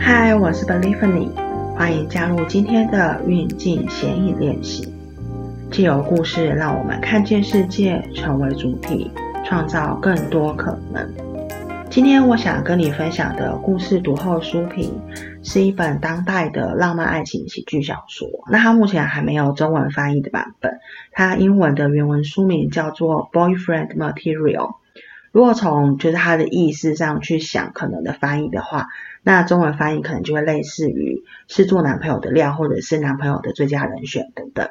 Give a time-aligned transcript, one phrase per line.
[0.00, 1.28] 嗨，我是 Believing，
[1.76, 4.90] 欢迎加入今天的运镜显影练习。
[5.70, 9.10] 借由故事，让我们看见世界，成为主体，
[9.44, 11.06] 创造更多可能。
[11.90, 14.98] 今天我想跟你分享的故事读后书评，
[15.42, 18.26] 是一本当代的浪漫爱情喜剧小说。
[18.50, 20.78] 那它目前还没有中文翻译的版本，
[21.10, 24.68] 它英文的原文书名叫做《Boyfriend Material》。
[25.32, 28.86] 如果从就是它的意思上去想可能的翻译的话，
[29.22, 34.68] 那中文翻译可能就会类似于是做男朋友的料，或者是男朋友的最佳人选等等。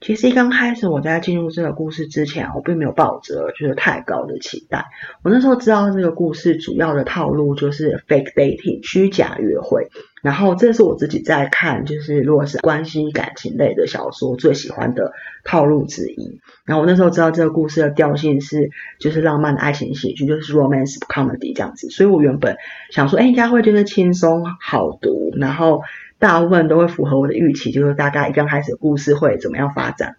[0.00, 4.86] 其实一刚开始我在进入这个故事之前，我并没有抱着就是太高的期待。
[5.22, 9.90] 我那时候知道这个故事主要的套路就是 fake dating 虚假约会，
[10.22, 15.12] 然后这是我自己在看就是如果是关系感情类的小说最喜欢的
[15.44, 16.40] 套路之一。
[16.64, 22.56] 然后我那时候知道这个故事的调性是就是浪漫的爱情喜剧，就是 romance comedy 这样子，所以我原本
[22.90, 25.82] 想说，哎，应该会就是轻松好读，然后。
[26.20, 30.16] 大部分都会符合我的预期，就是大概一刚开始故事会怎么样发展，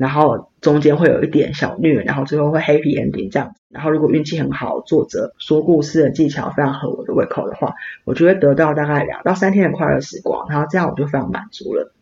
[0.00, 3.54] 然后中间会有一点小虐，然后最后会 happy ending 这样。
[3.68, 7.74] 然后如果运气很好，作者说故事的技巧非常合我的胃口的话，
[8.06, 11.92] 我就会得到大概两到三天的快乐时光，然后这样我就非常满足了。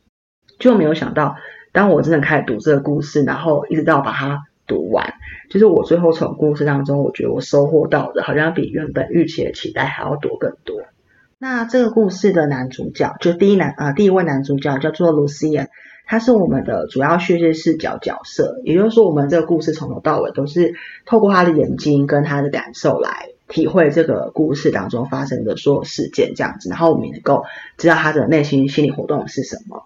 [0.60, 1.34] 就没有想到，
[1.72, 5.14] 当我真的开始读这个故事，然后一直到把它读完，
[5.50, 10.82] 就是我最后从故事当中，我觉得我收获到的好像比原本预期的期待还要多更多。
[11.40, 15.66] 那这个故事的男主角，就第一男啊，第一位男主角叫做 lucy
[16.08, 27.44] 他是我们的主要叙事视角角色，也就是说，我们这个故事从头到尾都是透过他的眼睛跟他的感受来体会这个故事当中发生的所有事件这样子，然后我们能够
[27.76, 29.84] 知道他的内心心理活动是什么。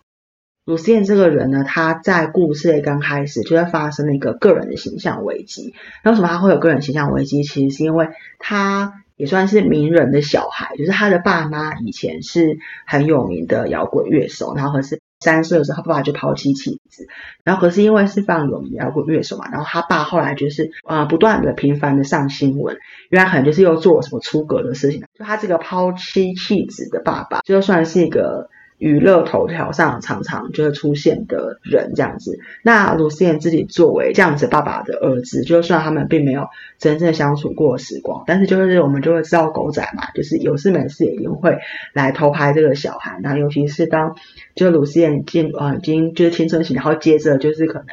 [0.65, 5.75] Lucian 这个人呢，他在故事的刚开始就会发生了一个个人的形象危机。
[6.05, 7.43] 那为什么他会有个人形象危机？
[7.43, 9.03] 其实是因为他。
[9.15, 17.07] 也算是名人的小孩，就是他的爸妈以前是很有名的摇滚乐手，然后是三岁的时候，他爸爸就抛弃妻子，
[17.45, 22.77] 然后可是因为是非常有名摇滚乐手嘛，然后他爸后来就是啊不断的频繁的上新闻，
[23.09, 28.51] 原来可能就是又做了什么出格的事情，就他这个抛弃妻子的爸爸，就算是一个。
[28.83, 36.49] 娱乐头条上常常就会出现的人这样子，那卢思燕自己作为这样子爸爸的儿子，就算他们并没有
[36.81, 41.59] 真正相处过时光，但是就是我们就会知道狗仔嘛，就是有事没事也一定会
[41.93, 43.21] 来偷拍这个小孩。
[43.23, 44.17] 那尤其是当
[44.57, 47.87] 就卢思燕进啊已经就是青春期，然后接着就是可能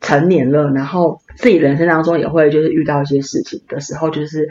[0.00, 4.48] 成年了，然后自己人生当中也会就是遇到一些事情的时候，就是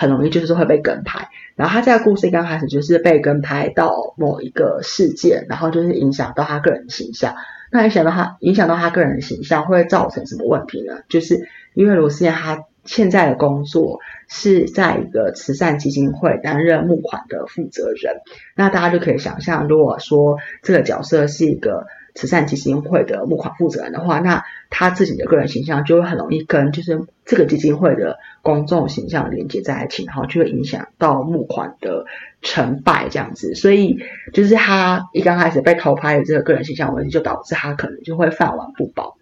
[0.00, 1.28] 很容易就是会被跟拍。
[1.56, 7.34] 然后他这个故事一刚开始就是被跟拍到某一个事件，然后就是影响到他个人的形象。
[7.70, 11.00] 那影响到他，影响到他个人的形象会造成什么问题呢？
[11.10, 18.22] 就是因为罗斯燕他现在的工作是在一个慈善基金会担任募款的负责人。
[18.56, 21.86] 那大家就可以想象，如果说这个角色是一个。
[22.12, 32.06] 慈善基金会的募款负责人的话，那他自己的个人形象就会很容易跟就是这个基金会的公众形象连接在一起，然后就会影响到募款的
[32.40, 33.54] 成败这样子。
[33.54, 33.98] 所以
[34.32, 39.16] 就是他一刚开始被偷拍的这个个人形象问题，就导致他可能就会饭碗不保。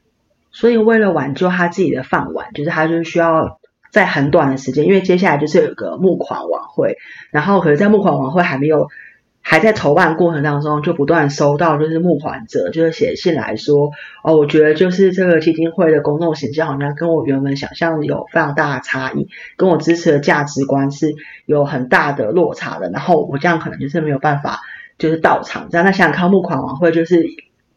[0.53, 3.59] 所以为了挽救他自己的饭碗，就是他就需要
[3.91, 6.99] 在很短的时间，因为接下来就是有一个募款晚会，
[7.31, 8.89] 然后可是，在募款晚会还没有。
[9.41, 21.15] 还在筹办过程当中，就不断收到就是募款者就是写信来说，哦，我觉得就是这个基金会的公众形象好像跟我原本想象有非常大的差异，跟我支持的价值观是
[21.47, 22.91] 有很大的落差的。
[22.91, 24.61] 然后我这样可能就是没有办法
[24.99, 25.69] 就是到场。
[25.71, 27.25] 这样那想想看，募款晚会就是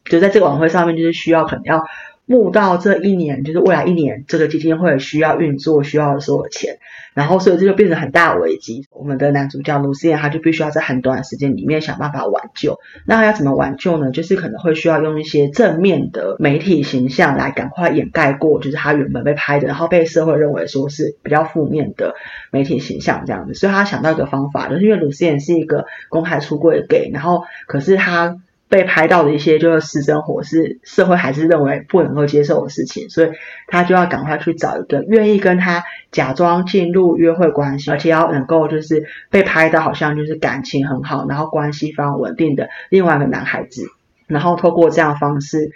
[0.03, 1.85] 就在这个晚会上面，就是需要可能要。
[2.25, 6.77] 募到这一年，就是未来一年，这个基金会需要运作需要的所有钱，
[7.13, 8.87] 然后所以这就变成很大的危机。
[8.91, 12.79] 我们的男主角卢思燕，他就必须要在很短的时间里面想办法挽救。
[13.05, 14.11] 那他要怎么挽救呢？
[14.11, 22.15] 就是可能会需要用一些正面的媒体形象来赶快掩盖过，就是他原本被拍的，然后被社会认为说是比较负面的
[22.49, 23.55] 媒体形象这样子。
[23.55, 28.37] 所以他想到一个方法，就是因为卢思燕是一个公开出柜的 gay，然后可是他。
[28.71, 33.31] 被拍到的一些就是私生活是社会还是认为不能够接受的事情，所以
[33.67, 43.83] 他就要赶快去找一个愿意跟他假装进入约会关系，而且要能够就是被拍到好像就是感情很好，然后关系非常稳定的另外一个男孩子，
[44.27, 45.71] 然后透过这样方式，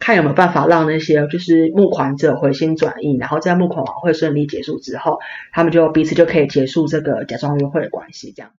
[0.00, 5.20] 看有没有办法让那些就是募款者回心转意，然后在募款晚会顺利结束之后，
[5.52, 8.50] 他们就彼此就可以结束这个假装约会的关系，这样。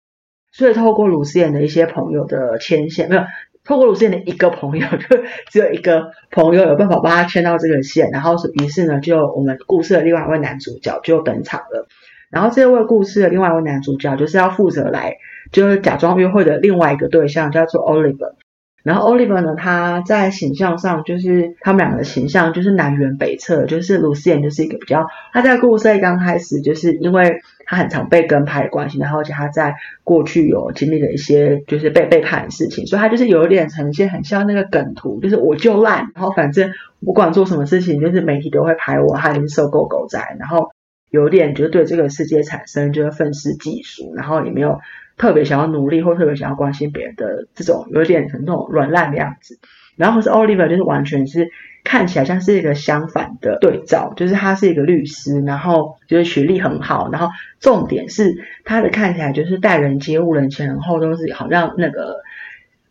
[0.53, 3.23] 所以透过鲁思妍的一些朋友的牵线，没有
[3.63, 11.87] 透过卢思燕的一个朋友， 就只有一个朋友有办法帮他牵到这个线，然后是于是呢，就我们故事的另外一位男主角就登场了。
[12.29, 15.17] 然后这位故事的另外一位男主角就是要负责来，
[15.51, 18.35] 就是假装约会的另外一个对象叫做 Oliver。
[18.83, 36.71] 然后 Oliver 呢，他在形象上就是他们两个的形象就是南辕北辙，就是 Lucian 就是一个比较，他在故事刚开始就是因为他很常被跟拍的关系，然后而且他在过去有经历了一些就是被背叛的事情，所以他就是有点呈现很像那个梗图，就是我就烂，然后反正
[37.05, 40.71] 不管做什么事情，就是媒体都会拍我，他已经受够狗仔，然后
[41.11, 44.79] 有点就对这个世界产生就是愤世嫉俗，然后也没有。
[45.17, 49.59] 特别想要努力或特别想要关心别人的这种有点那种软烂的样子，
[49.95, 51.49] 然后是 Oliver 就是完全是
[51.83, 57.29] 看起来像是一个相反的对照，就是他是一个律师，然后就是学历很好，然后
[57.59, 58.35] 重点是
[58.65, 62.21] 他的看起来就是待人接物、人前人后都是好像那个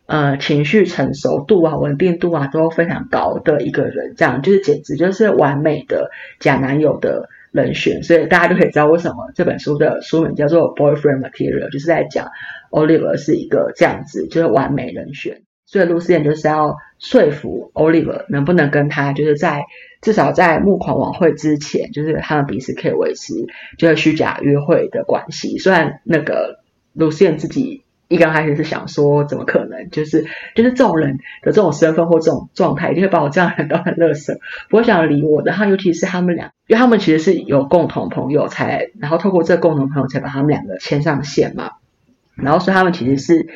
[0.06, 7.28] 呃情绪成熟度啊、稳定度啊都非常高的一个人，这样就是简直就是完美的假男友的。
[7.52, 12.28] 人选，所以大家就可以知道为什么这本书的书名叫做 Boyfriend Material，就是在讲
[12.70, 15.42] Oliver 是一个这样子，就是完美人选。
[15.66, 19.64] 所以 Lucy 就是要说服 Oliver 能不能跟他，就是在
[20.00, 23.34] 至少在募款晚会之前，就是他们彼此可以维持
[23.78, 25.58] 就是虚假约会的关系。
[25.58, 26.60] 虽然那个
[26.96, 27.84] Lucy 自己。
[28.10, 29.88] 一刚开始是想说，怎么可能？
[29.90, 30.26] 就是
[30.56, 35.52] 就是这种人的这种身份或这种状态，一定会把我这样的人当成乐色，不会想理我的。
[35.52, 41.70] 然后尤其是他们俩，因为他们其实是有共同朋友才，然后透过这共同朋友才把他们两个牵上线嘛。
[42.34, 43.46] 然后所以他们其实是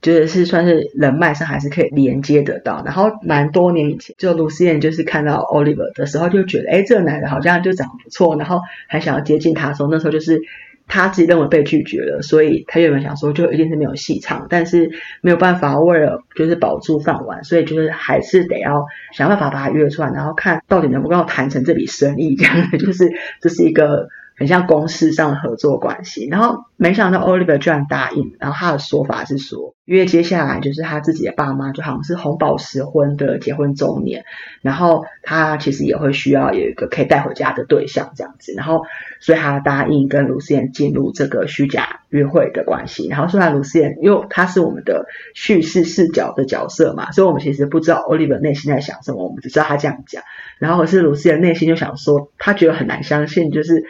[0.00, 2.84] 觉得是算是人脉上还是可以连接得到。
[2.86, 10.40] 然后蛮多年以前，就卢思燕就是看到 Oliver 的时候，就觉得哎，这个男的好像就长得不错，然后还想要接近他说，那时候就是。
[10.86, 14.90] 他自己认为被拒绝了，所以他原本想说就一定是没有戏唱，但是
[15.20, 24.08] 没有办法，为了就是保住饭碗，所以就是还是得要想办法把他约出来，然后看到底能不能够谈成这笔生意，这样就是这是一个。
[24.36, 34.24] 很像公司上的合作关系，然后没想到 Oliver 居然答应，然后他的说法是说，因为接下来就是他自己的爸妈就好像是红宝石婚的结婚周年，
[34.60, 38.82] 然后他其实也会需要有一个可以带回家的对象这样子，然后
[39.20, 50.24] 所以他答应跟卢思燕进入这个虚假约会的关系，然后虽然卢思燕因为他是我们的叙事视角的角色嘛，所以我们其实不知道 Oliver 内心在想什么，我们只知道他这样讲，
[50.58, 53.84] 然后可是卢思燕内心就想说，他觉得很难相信，就是。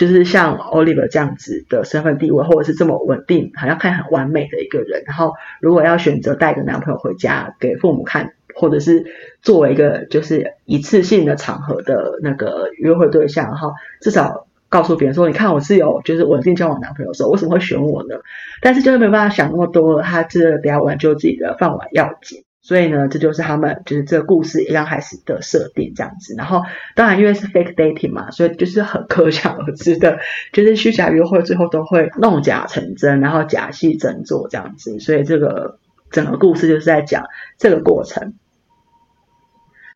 [0.00, 5.02] 就是像 Oliver 这样子的身份地位，或者是这么稳定，好像看很完美的一个人。
[5.04, 9.04] 然后，如果要选择带个男朋友回家给父母看，或者是
[9.42, 18.16] 作为一个就是一次性的场合的那个约会对象，哈至少告诉别人说：“你看我是有就是稳定交往男朋友的时候，为什么会选我呢？”
[18.62, 22.42] 但是就是没有办法想那么多了，他这得要挽救自己的饭碗要紧。
[22.70, 26.36] 所以呢，这就是他们就是这个故事一刚开始的设定这样子。
[26.38, 26.62] 然后
[26.94, 30.20] 当然因为是 fake dating 嘛，所以就是很可想而知的，
[30.54, 35.00] 就是虚假约会最后都会弄假成真，然后假戏真做这样子。
[35.00, 35.80] 所以这个
[36.12, 37.24] 整个故事就是在讲
[37.58, 38.34] 这个过程。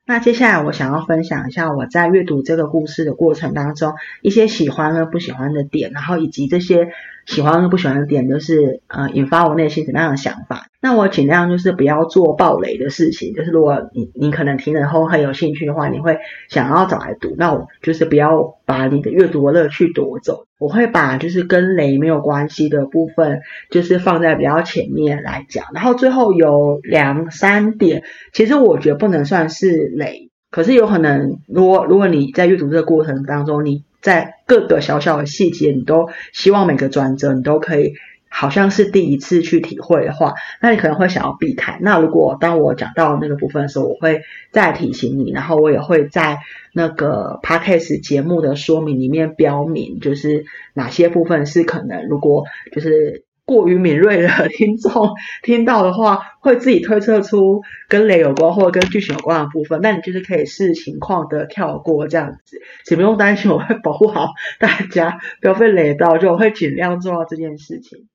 [0.05, 6.89] 那接下来我想要分享一下我在阅读这个故事的过程当中一些喜欢和不喜欢的点，然后以及这些
[7.27, 10.69] 喜欢和不喜欢的点，就是呃引发我内心什么样的想法。
[10.81, 16.19] 那我尽量就是不要做暴雷的事情，就是如果你你可能听了后很有兴趣的话，你会
[16.49, 20.45] 想要找来读，那我就是不要把你的阅读的乐趣夺走。
[20.59, 37.95] 我会把就是跟雷没有关系的部分，就是放在比较前面来讲，然后最后有两三点，其实我觉得不能算是雷，可是有可能，如果如果你在阅读这个过程当中，你在各个小小的细节，你都希望每个转折你都可以。
[38.37, 41.79] 好像是第一次去体会的话，那你可能会想要避开。
[41.81, 46.39] 那如果当我讲到那个部分的时候，我会再提醒你，然后我也会在
[46.73, 55.11] 那个 podcast 节目的说明里面标明，就是哪些部分是可能，如果就是过于敏锐的听众
[55.43, 68.09] 听到的话，会自己推测出跟雷有关或者跟剧情有关的部分，那你就是可以视情况的跳过这样子，请不用担心，我会保护好大家，不要被雷到，就我会尽量做到这件事情。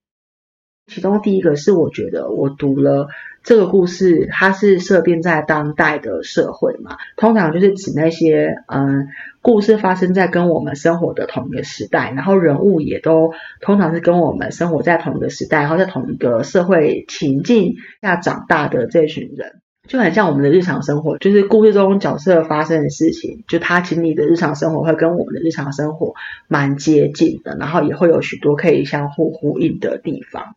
[0.87, 3.09] 其中第一个是，我觉得我读了
[3.43, 9.07] 这个故事，它是设定在当代的社会嘛，通常就是指那些嗯，
[9.41, 26.13] 故事发生在跟我们生活的同一个时代，然后人物也都通常是跟我们生活在同一个时代，然后在同一个社会情境下长大的这群人，就很像我们的日常生活，就是故事中角色发生的事情，就他经历的日常生活会跟我们的日常生活
[26.47, 30.55] 蛮接近的，然后也会有许多可以相互呼应的地方。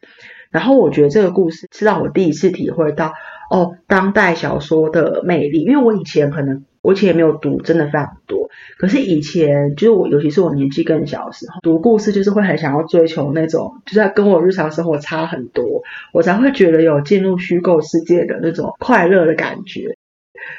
[0.52, 3.14] 然后我觉得这个故事是让我第一次体会到
[3.50, 5.62] 哦，当代小说的魅力。
[5.62, 8.50] 因为我以前可能我以前也没有读，真的非常多。
[8.76, 15.82] 可是以前就是我，尤其是我年纪更小的时候，读故事就是会很想要追求那种，就是跟我日常生活差很多，
[16.12, 19.96] 我才会觉得有进入虚构世界的那种快乐的感觉。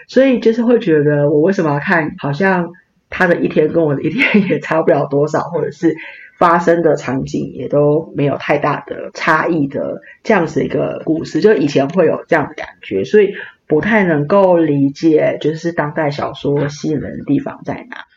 [0.07, 2.15] 所以就是会觉得，我为什么要看？
[2.17, 2.71] 好像
[3.09, 5.95] 他的一天跟我的一天 也差不了多少，或者是。
[6.43, 13.33] 发生的场景也都没有太大的差异的这样子一个故事，就以前会有这样的感觉，所以
[13.65, 18.07] 不太能够理解，就是当代小说吸引人的地方在哪。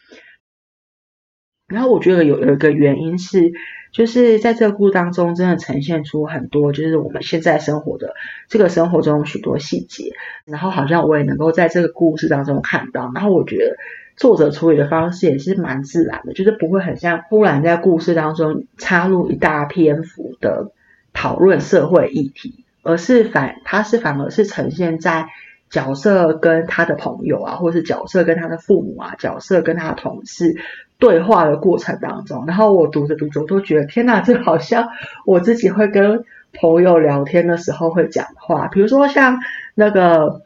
[1.68, 3.52] 然后我觉得有有一个原因是，
[3.92, 8.16] 就是在这个故事当中，真的呈现出很多就是我们现在生活的
[8.48, 10.14] 这个生活中许多细节，
[10.44, 13.76] 然后好像我也能够在这个故事当中看到，然后我觉得。
[14.16, 20.72] 作者处理的方式也是蛮自然的，就是不会很像忽然在故事当中插入一大篇幅的
[21.12, 25.26] 讨论社会议题，而是反他是反而是呈现在
[25.68, 30.56] 角色跟他的朋友啊，或是角色跟他的父母啊，角色跟他的同事
[30.98, 32.46] 对话的过程当中。
[32.46, 34.88] 然后我读着读着，我都觉得天哪，这好像
[35.26, 39.40] 我自己会跟朋友聊天的时候会讲话，比如说像
[39.74, 40.45] 那个。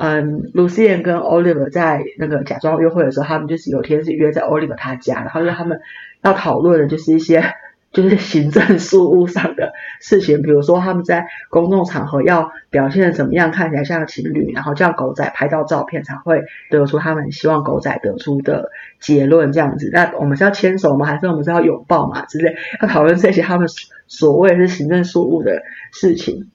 [0.00, 5.80] 嗯，Lucian 跟 Oliver 在那个假装约会的时候，他们就是有天是约在 Oliver 他家，然后就他们
[6.22, 7.42] 要讨论的就是一些
[7.90, 19.90] 就是行政事务上的事情，比如说他们在公众场合要表现的怎么样，看起来像情侣，然后叫狗仔拍到照片才会得出他们希望狗仔得出的结论这样子。
[19.92, 21.06] 那我们是要牵手吗？
[21.06, 22.24] 还是我们是要拥抱嘛？
[22.26, 23.66] 之类要讨论这些他们
[24.06, 25.62] 所谓是行政事务的
[25.92, 26.50] 事情。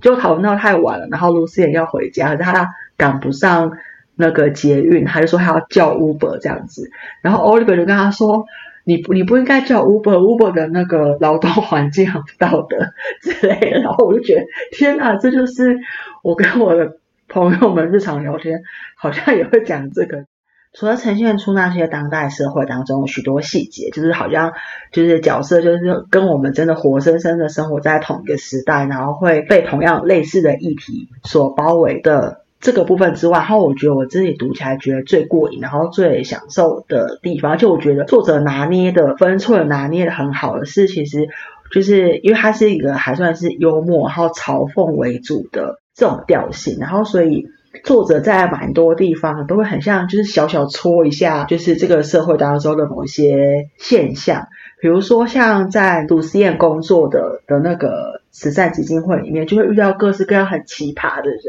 [0.00, 3.72] 就讨论到太晚了，然后露思也要回家，他赶不上
[4.16, 6.90] 那个捷运，他就说他要叫 Uber 这样子，
[7.22, 8.46] 然后 Oliver 就跟他说
[8.84, 12.92] ：“你不你不应该叫 Uber，Uber 的那个劳动环境很不道德
[13.22, 15.78] 之类的。”然后我就觉得天哪，这就是
[16.22, 16.96] 我跟我的
[17.28, 18.62] 朋友们日常聊天，
[18.96, 20.24] 好像也会讲这个。
[20.72, 24.52] 除了呈现出那些当代社会当中许多细节，就是好像
[24.92, 41.26] 就是角色就是跟我们真的活生生的生活在同一个时代，然后会被同样类似的议题所包围的这个部分之外，然后我觉得我自己读起来觉得最过瘾，然后最享受的地方，就我觉得作者拿捏的分寸拿捏的很好的是，其实
[41.72, 47.48] 就是因为它是一个还算是幽默，然后嘲讽为主的这种调性，然后所以。
[47.84, 54.48] 作者在蛮多地方都会很像，就是小小戳一下，就是这个社会当中的某一些现象，
[54.80, 58.19] 比如说像在卢思燕工作的的那个。
[58.30, 61.40] 慈善基金会里面就会遇到各式各样很奇葩的人，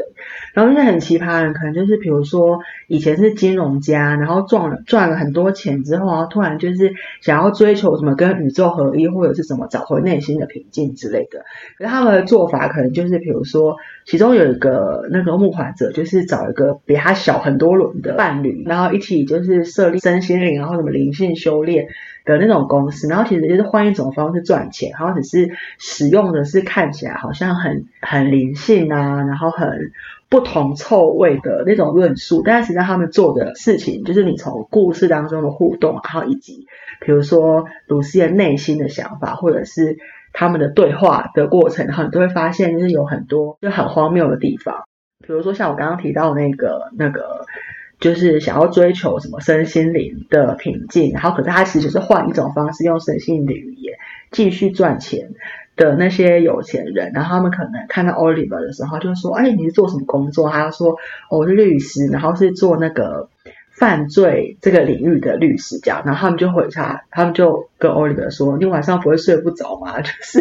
[0.52, 2.58] 然后那些很奇葩的人可能就是比如说
[2.88, 11.44] 以前是金融家，然后赚了赚了很多钱之后，然后突然就是想要追求什么跟宇宙合一，或者是什么找回内心的平静之类的。
[11.78, 21.86] 可是他们的做法可能就是比如说，其中有一个那个募款者就是找一个比他小很多轮的伴侣，然后一起就是设立身心灵，然后什么灵性修炼。
[22.24, 29.92] 的那种公司，然后其实就是换一种方式赚钱，然后只是使用的是看起来好像很很灵性啊，然后很
[30.28, 36.66] 不同臭味的那种论述，但实际上他们做的事情，就是你从故事当中的互动，然后以及
[37.00, 39.98] 比如说鲁西的内心的想法，或者是
[40.32, 44.84] 他们的对话的过程，然后你都会发现就是有很多就很荒谬的地方，
[45.26, 47.44] 比如说像我刚刚提到那个那个。
[48.02, 53.94] 就是想要追求什么身心灵的平静，然后可是他其实是换一种方式，用身心灵的语言
[54.30, 55.30] 继续赚钱
[55.76, 60.96] 的那些有钱人，然后他们可能看到 Oliver 的时候，就说：“哎，你是做什么工作？”他说
[61.30, 63.30] ：“我是律师，然后是做那个。”
[63.82, 69.98] 犯罪这个领域的律师这样，然后他们就回他，他们就跟 Oliver 说：“你晚上不会睡不着吗？
[70.00, 70.38] 就是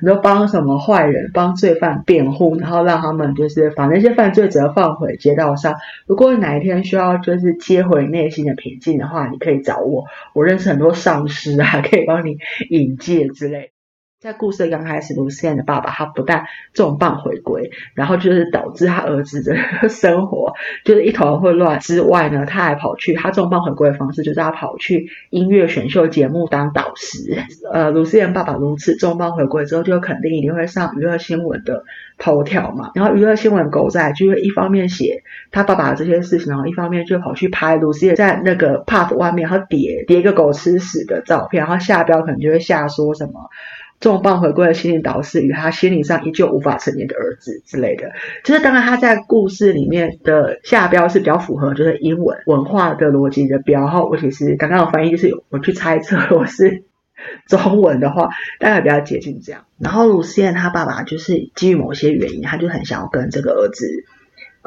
[0.00, 5.74] 你都帮什么坏人、帮罪犯辩护，然后让他们就是把那些犯罪者放回街道上。
[6.06, 12.38] 如果哪一天需要就是接回内心的平静的话，你可以找我，我认识很多丧尸啊， 可以帮你
[12.70, 13.72] 引戒之类。”
[14.20, 27.44] 在故事刚开始，卢思燕的爸爸他不但重磅回归，然后就是导致他儿子的生活 就是一团混乱之外呢，他还跑去他重磅回归的方式就是他跑去音乐选秀节目当导师。
[27.72, 31.84] 呃，卢思燕爸爸如此重磅回归之后，就肯定一定会上娱乐新闻的
[32.18, 32.90] 头条嘛。
[32.96, 35.22] 然后娱乐新闻狗仔就会一方面写
[35.52, 43.48] 他爸爸这些事情，然后一方面就跑去拍卢思燕在那个 pub 外面，然后叠叠一个狗吃屎的照片，然后下标可能就会下说什么。
[44.00, 48.12] 重磅回归的心灵导师与他心理上依旧无法成年的儿子之类的，
[48.44, 53.80] 就是当然他在故事里面的下标是比较符合就是英文文化的逻辑的标。
[53.80, 56.84] 然后我其实刚刚的翻译就是我去猜测，我是
[57.48, 58.28] 中文的话
[58.60, 59.64] 大概比较接近这样。
[59.78, 63.86] 然后卢思燕他爸爸就是基于某些原因，他就很想要跟这个儿子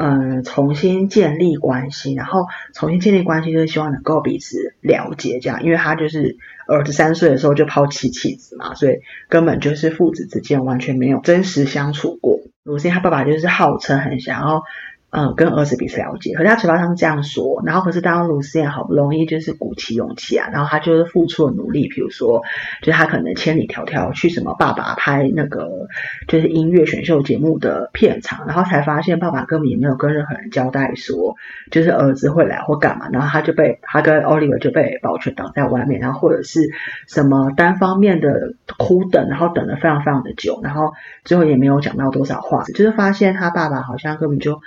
[0.02, 8.96] 嗯，重新建立关系，然后重新建立关系就是希望能够彼此了解，这样，因为他就是儿子三岁的时候就抛弃妻子嘛，所以
[9.30, 12.40] 根本就是父子之间完全没有真实相处过。
[12.64, 14.64] 鲁西他爸爸就是号称很想要。
[15.14, 22.44] 嗯，跟儿子彼此了解，可是他嘴巴上这样说，然后可是当卢思燕好不容易就是鼓起勇气啊，然后他就是付出了努力，比如说，
[22.82, 25.90] 就是他可能千里迢迢去什么爸爸拍那个
[26.30, 31.36] 就是音乐选秀节目的片场，然后才发现爸爸根本也没有跟任何人交代说，
[31.72, 36.70] 就是儿子会来或干嘛，然后他就被他跟 Oliver 就被保全挡在外面，然后或者是
[37.10, 40.94] 什么单方面的哭等，然后等了非常非常的久，然后
[41.26, 44.62] 最后也没有讲到多少话，就是发现他爸爸好像根本就。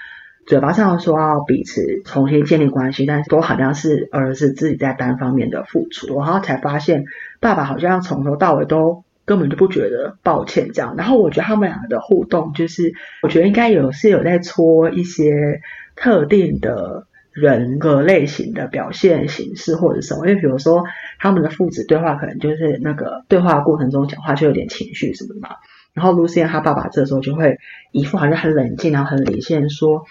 [0.47, 7.07] 嘴巴上说要彼此重新建立关系，但是都好像是儿子自己在单方面的付出，然后才发现
[7.41, 10.97] 爸爸好像从头到尾都根本就不觉得抱歉这样。
[10.99, 15.61] 然后我觉得他们两个的互动，就是我觉得应该有是有在戳一些
[15.97, 20.85] 特定的人格类型的表现形式或者什么，因为比如说
[21.19, 25.57] 他们的父子对话，可能就是那个对话过程中讲话就有点情绪什么的嘛。
[25.95, 27.59] 然后露西他爸爸这时候就会
[27.93, 30.05] 一副好像很冷静，然后很理性说：“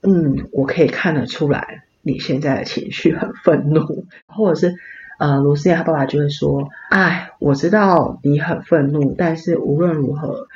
[0.00, 4.76] 嗯，我可以看得出来你现在的情绪很愤怒。”或者是
[5.18, 10.46] 呃，露西他爸爸就会说：“哎，我知道你很愤怒，但是无论如何，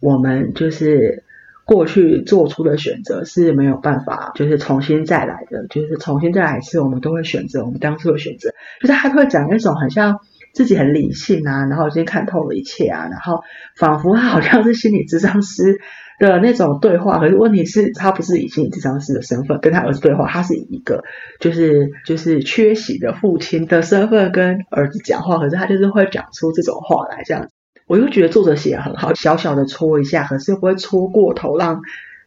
[0.00, 1.22] 我们就是
[1.66, 10.20] 过去做出的选择是没有办法，就是重新再来的，就是重新再来一次，我们都会选择我们当初的选择。”就是他会讲那种很像。
[10.56, 13.42] 自己很理性啊，然后已经看透了一切啊，然后
[13.76, 15.78] 仿佛他好像是心理智商师
[16.18, 21.04] 的那种对话，可是问题是，他不是以心理智商师的身份跟他儿子对话，他是以一个
[21.40, 27.46] 就是就是缺席的父亲的身份跟儿子讲话，可是他就是会讲出这种话来，这样，
[27.86, 31.82] 我就觉得作者写的很好，小小的戳一下，可是又不会戳过头，让。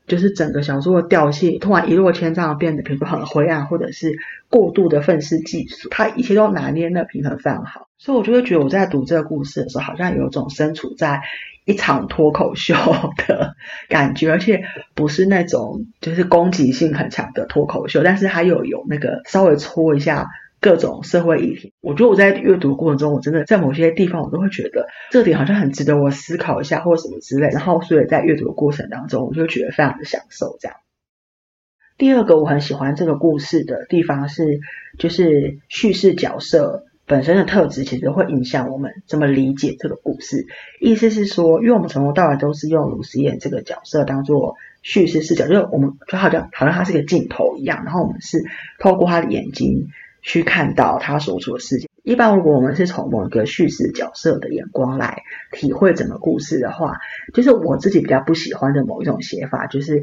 [0.08, 4.12] 就是整个小说的调性突然一落千丈，变得比如说很灰暗，或者是
[4.50, 11.22] 过度的愤世嫉俗，他一切都拿捏的平衡非常好，所以我就会觉得我在读这个故事的时候，好像有种身处在
[11.66, 12.74] 一场脱口秀
[13.18, 13.56] 的
[13.90, 14.64] 感觉，而且
[14.96, 20.28] 不是那种就是攻击性很强的脱口秀，但是它又有那个稍微戳一下。
[20.62, 27.48] 各种社会议题，我觉得我在阅读过程中，我真的在某些地方，我都会觉得这点好像很值得我思考一下，或什么之类。
[27.48, 30.58] 然后，所以在阅读的过程当中，我就觉得非常的享受。
[30.60, 30.76] 这样，
[31.98, 34.60] 第二个我很喜欢这个故事的地方是，
[34.98, 40.48] 就是叙事角色本身的特质，其实会影响我们怎么理解这个故事。
[40.80, 48.46] 意思是说，因为我们从头到尾都是用鲁思燕这个角色当做叙事视角，就是我们就好像好像他是个镜头一样，然后我们是
[48.80, 49.90] 透过他的眼睛。
[50.22, 51.88] 去看到他所处的世界。
[52.04, 56.98] 一般如果我们是从某一个叙事角色的眼光来体会整个故事的话，
[57.34, 60.02] 就是我自己比较不喜欢的某一种写法，就是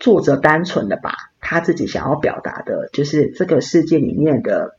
[0.00, 4.75] 作者单纯的把他自己想要表达的，就是这个世界里面的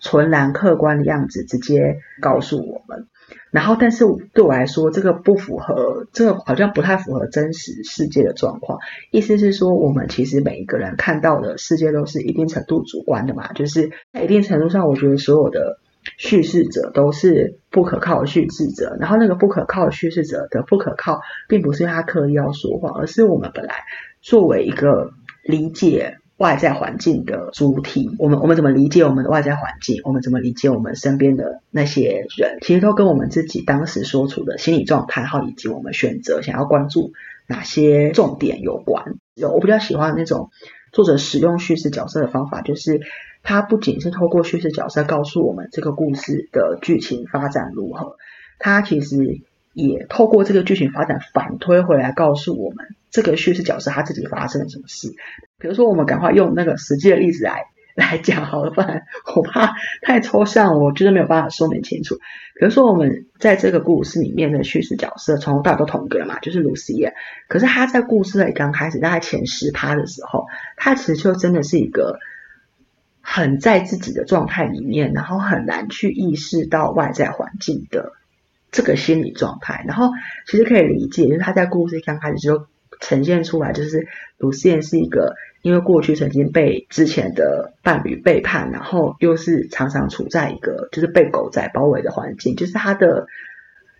[0.00, 3.06] 纯然客观的样子，直接告诉我们。
[3.52, 8.78] 然后，但是对我来说，这个不符合，这个好像不太符合真实世界的状况。
[9.10, 13.52] 意思是说，我们其实每一个人看到的世界都是一定程度主观的嘛。
[13.52, 15.78] 就是在一定程度上，我觉得所有的
[16.16, 18.96] 叙事者都是不可靠的叙事者。
[19.00, 23.74] 然后，那个不可靠的叙事者的不可靠，并不是他刻意要说谎，而是我们本来
[24.22, 25.12] 作为一个
[25.44, 26.16] 理解。
[26.40, 30.00] 外在环境的主体，我们我们怎么理解我们的外在环境？
[30.04, 32.56] 我们怎么理解我们身边的那些人？
[32.62, 37.12] 其实都跟我们自己当时所处的心理状态，好以及我们选择想要关注
[37.46, 39.16] 哪些重点有关。
[39.34, 40.48] 有我比较喜欢那种
[40.92, 43.02] 作者使用叙事角色的方法，就是
[43.42, 48.16] 他不仅是透过叙事角色告诉我们这个故事的剧情发展如何，
[48.58, 49.42] 他其实
[49.74, 55.08] 也透过这个剧情发展反推回来告诉我们这个叙事角色他自己发生了什么事。
[55.58, 59.02] 比如说，我们赶快用那个实际的例子来来讲好了，不然
[59.34, 62.16] 我怕太抽象，我就是没有办法说明清楚。
[62.58, 67.12] 比如说，我们在这个故事里面的叙事角色从头到尾都同一个人嘛，就是露西亚。
[67.48, 70.46] 可是他在故事的刚开始，大概前十趴的时候，
[70.76, 72.18] 他其实就真的是一个
[73.22, 78.12] 很在自己的状态里面，然后很难去意识到外在环境的
[78.70, 79.84] 这个心理状态。
[79.86, 80.10] 然后
[80.46, 82.66] 其实可以理解，就是他在故事刚开始就
[83.00, 84.06] 呈现出来，就是
[84.38, 85.34] 鲁思燕是一个。
[85.62, 93.26] 因为过去曾经被之前的伴侣背叛，然后又是常常处在一个就是被狗仔包围的环境，就是他的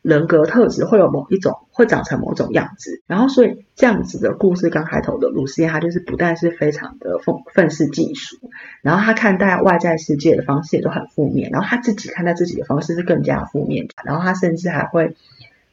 [0.01, 15.15] 人格特质会有某一种会长成某种样子，然后所以这样子的故事刚开头的鲁思燕，他就是不但是非常的愤愤世嫉俗，然后他看待外在世界的方式也都很负面，然后他自己看待自己的方式是更加负面，然后他甚至还会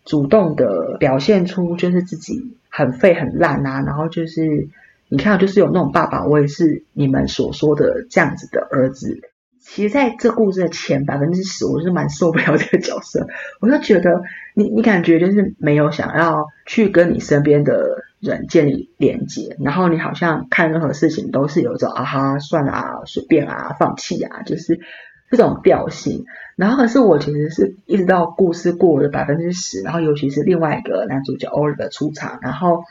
[0.07, 4.69] 主动的表现出就是自己很废很烂啊，然后就是。
[5.09, 9.21] 你看，就是有那种爸爸，我也是你们所说的这样子的儿子。
[9.61, 13.25] 其实，在这故事的前百分之十，我是蛮受不了这个角色。
[13.61, 14.21] 我就觉得，
[14.53, 24.81] 你你感觉就是没有想要去跟你身边的人建立连接，然后你好像看任何事情都是有一种啊哈，算了啊，随便啊，放弃啊，就是
[25.29, 26.25] 这种调性。
[26.55, 32.83] 然后可是我其实是一直到故事过了百分之十，然后尤其是另外一个男主角 Oliver 出场，然后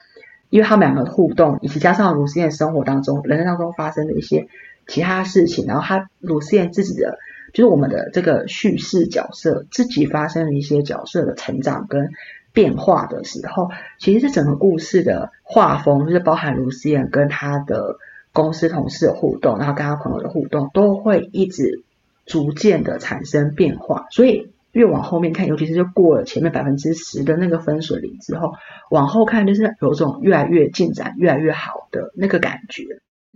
[0.50, 4.48] 因为他们两个互动，以及加上卢思燕生活当中、人生当中发生的一些。
[4.88, 7.18] 其他事情，然后他鲁思燕自己的，
[7.52, 12.12] 就是我们的这个叙事角色自己发生了一些角色的成长跟
[12.52, 13.68] 变化的时候，
[13.98, 17.96] 其实是整个故事的画风，就是包含卢思燕跟他的
[18.32, 21.82] 公司同事的互动，然后跟他朋友的互动，都会一直
[22.26, 24.06] 逐渐的产生变化。
[24.10, 28.52] 所以越往后面看，尤其是就过了前面百分之十的那个分水岭之后，
[28.90, 32.84] 往后看就是有种越来越进展、越来越好的那个感觉。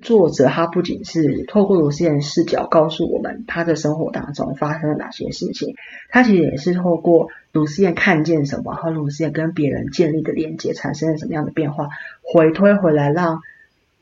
[0.02, 5.74] 作者他不仅是透过卢思燕视角告诉我们他的生活当中发生了哪些事情，
[6.08, 11.88] 他其实也是透过卢思燕看见什么和卢思燕跟别人建立的连接产生了什么样的变化，
[12.22, 13.42] 回推回来让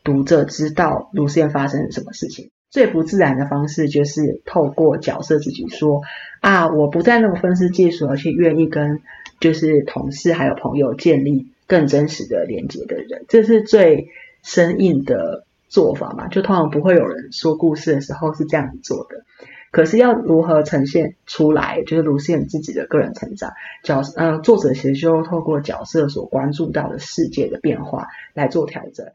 [0.05, 2.51] 读者知道卢思燕发生了什么事情。
[2.70, 6.02] 最不自然的方式就是透过角色自己说
[6.40, 9.00] 啊，我不再那么分析技术，而且愿意跟
[9.40, 14.09] 就是同事还有朋友建立更真实的连接的人，这是最
[14.42, 15.44] 生硬的。
[15.70, 19.26] 做法嘛，就通常不会有人说故事的时候是这样子做的。
[19.70, 23.52] 可是要如何呈现出来，就是卢思自己的个人成长
[23.85, 29.09] 角，呃，作者其实就透过角色所关注到的世界的变化来做调整。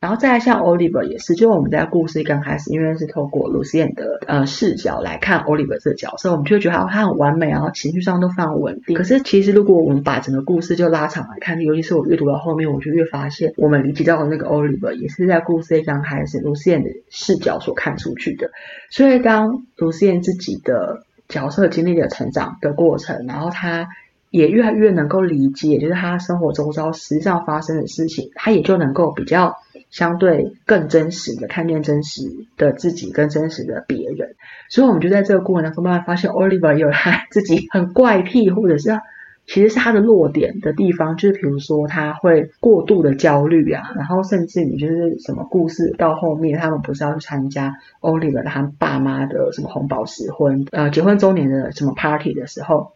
[0.00, 8.96] 然后再来像 Oliver 也是，就我们在故事刚开始，因为是透过 Lucian 的呃视角来看 Oliver 这个角色，我们就觉得他很完美，然后情绪上都非常稳定。
[8.96, 18.52] 可是其实如果我们把整个故事就拉长来看，尤其是我阅读到后面，我就越发现，我们理解到的那个 Oliver 也是在故事刚开始 Lucian 的视角所看出去的。
[18.88, 23.88] 所以当 Lucian 自己的角色经历了成长的过程，然后他。
[24.30, 29.56] 也越来越能够理解，就是他生活周遭实际上发生的事情，他也就能够比较
[29.90, 32.22] 相对更真实的看见真实
[32.56, 34.36] 的自己跟真实的别人。
[34.68, 39.00] 所以，我们就在这个过程当中慢慢发现，Oliver 有他自己很怪癖，或者是
[39.46, 52.92] 其实是他的弱点的地方，就是比如说他会过度的焦虑啊，然后甚至你就是什么故事到后面，他们不是要去参加 Oliver 他爸妈的什么红宝石婚，呃，结婚周年的什么 party 的时候。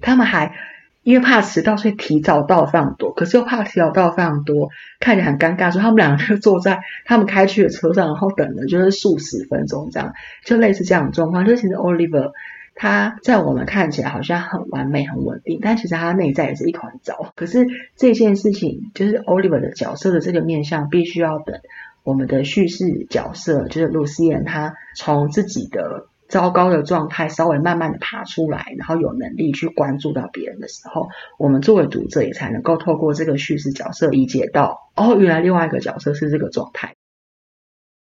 [0.00, 0.54] 他们还
[1.02, 3.12] 因为怕迟到，所以提早到非常多。
[3.14, 4.68] 可是又怕提早到非常多，
[5.00, 5.72] 看起来很尴尬。
[5.72, 10.12] 所以他们两个就坐在他们开去的车上，然后等了就是数十分钟这样，
[10.44, 11.46] 就类似这样的状况。
[11.46, 12.32] 就其实 Oliver
[12.74, 17.32] 他在我们看起来好像很完美、很稳定，但其实他内在也是一团糟。
[17.36, 21.58] 可是这件事情就是 Oliver 的角色的这个面相，必须要等
[22.02, 26.06] 我们的叙事角色，就是露西安，他从自己的。
[26.28, 36.94] 糟糕的状态稍微慢慢的爬出来，然后有能力去关注到别人的时候，我们作为读者也才能够透过这个叙事角色理解到，哦，原来另外一个角色是这个状态。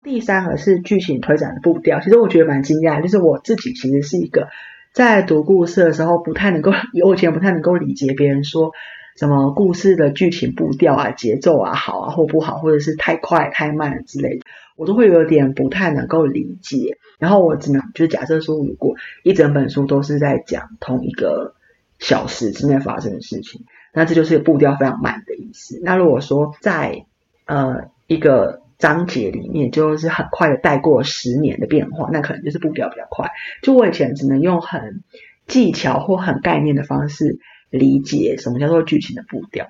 [0.04, 4.50] 第三个是剧情推展的步调，其实我觉得蛮惊讶，就是我自己其实是一个
[4.94, 6.72] 在读故事的时候不太能够，
[7.04, 8.72] 我以前不太能够理解别人说
[9.16, 14.46] 什么故事的剧情步调啊、节奏啊好啊或不好，或者是太快太慢之类的。
[14.82, 21.54] 我都会有点不太能够理解，然后我只能就是假设说，如果一整本书都是在讲同一个
[22.00, 23.64] 小时之内发生的事情，
[23.94, 25.80] 那这就是步调非常慢的意思。
[25.84, 27.06] 那如果说在
[27.46, 33.30] 呃一个章节里面，就是很快的带过十年的变化，那可能就是步调比较快。
[33.62, 35.04] 就我以前只能用很
[35.46, 37.38] 技巧或很概念的方式
[37.70, 39.68] 理解什么叫做剧情的步调，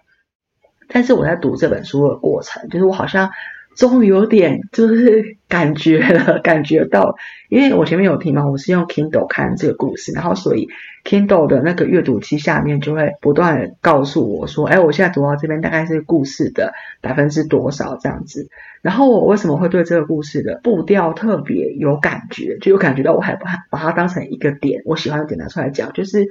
[0.87, 3.31] 但是我在读这本书的过程，就是我好像。
[3.75, 7.15] 终于有点就是感觉了，感觉到，
[7.49, 10.67] 因为我前面有提嘛，我是用 Kindle 看这个故事，然后所以
[11.05, 18.49] Kindle 的那个阅读器下面就会不断告诉我说，哎，我现在读到这边大概是故事的百分之多少这样子。
[18.81, 26.23] 然后我为什么会对这个故事的步调特别有感觉，就有感觉到我还把把它当成一个点，我喜欢的点拿出来讲，就是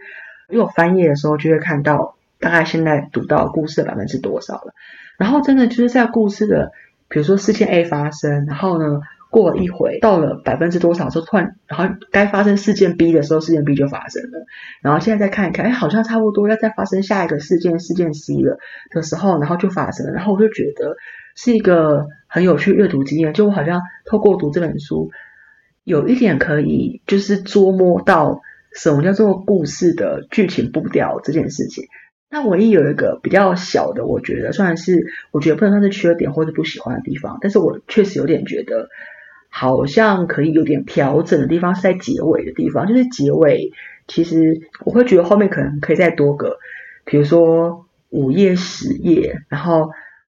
[0.50, 4.74] 因为我翻页的时候就会看到大概现在读到故事的百分之多少了，
[5.16, 6.70] 然后真的就是在故事的。
[7.10, 14.46] 比如说事件 A 发生，然后呢，过了一回，到了百分之多少，就突然，然后该发生事件 B 的时候，事件 B 就发生了。
[14.80, 18.58] 然后现在再看一看，哎，好像差不多要再发生下一个事件，事件 C 了
[18.90, 20.12] 的时候，然后就发生了。
[20.12, 20.96] 然后我就觉得
[21.34, 25.10] 是一个很有趣阅读经验，就我好像透过读这本书，
[25.82, 28.40] 有一点可以就是捉摸到
[28.72, 31.84] 什么叫做故事的剧情步调这件事情。
[32.30, 38.88] 那唯一有一个比较小的，我觉得算是我觉得不能算是缺点或者不喜欢的地方，但是我确实有点觉得
[39.48, 43.72] 好像可以有点调整的地方是在结尾的地方，就是结尾
[44.06, 46.58] 其实我会觉得后面可能可以再多个，
[47.04, 49.90] 比如说五页十页，然后。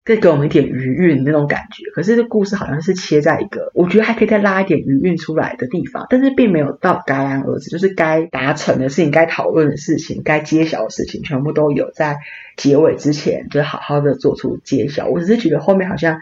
[0.09, 12.17] 再给我们一点余韵那种感觉，可是这故事好像是切在一个我觉得还可以再拉一点余韵出来的地方，但是并没有到戛然而止，就是该达成的事情、该讨论的事情、该揭晓的事情，全部都有在
[12.57, 15.05] 结尾之前就好好的做出揭晓。
[15.05, 16.17] 我只是觉得后面好像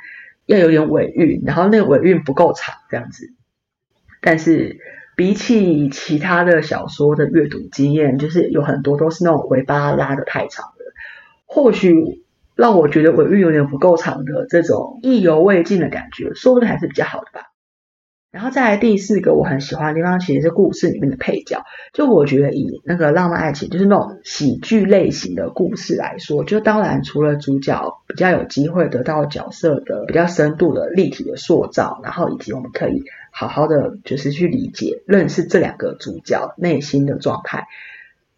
[0.46, 3.32] 要有点尾韵，然后那个尾韵不够长这样子。
[4.20, 4.80] 但是
[5.16, 10.94] 比起其他的小说的阅读经验，就是有很多都是那种尾巴拉的太长了，
[11.46, 12.27] 或许。
[12.58, 17.44] 让我觉得尾韵有点不够长的这种意犹未尽的感觉，说不定还是比较好的吧。
[18.30, 21.64] 然后再来第四个我很喜欢的地方，其实是故事里面的配角。
[21.94, 37.66] 就我觉得以那个浪漫爱情，就是那种喜剧类型的故事来说，就当然除了主角比较有机会得到角色的比较深度的立体的塑造，然后以及我们可以好好的就是去理解认识这两个主角内心的状态。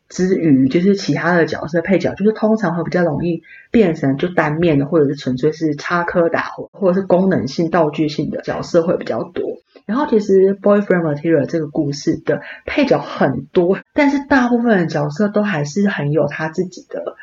[0.09, 9.59] 之余，就是其他的角色配角，就是通常会比较容易变成就单面的，或者是纯粹是插科打诨，或者是功能性道具性的角色会比较多。
[9.85, 17.15] 然后其实《Boyfriend Material》这个故事的配角很多，但是大部分的角色都还是很有他自己的。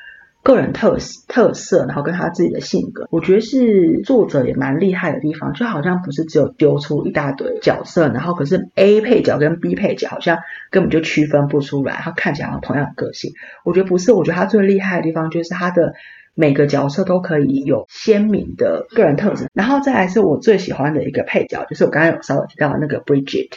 [0.46, 5.52] 个人特特色，然后跟他自己的性格，我觉得是作者也蛮厉害的地方。
[5.52, 10.38] 就好像不是只有丢出一大堆角色，然后可是 A 配角跟 B 配角好像
[10.70, 13.32] 根本就区分不出来，他看起来有同样的个性。
[13.64, 15.94] 我觉得不是，我觉得他最厉害的地方就是他的
[16.37, 19.48] 每个角色都可以有鲜明的个人特质。
[19.52, 23.48] 然后再来是我最喜欢的一个配角，就是我刚刚有稍微提到的那个 Bridget，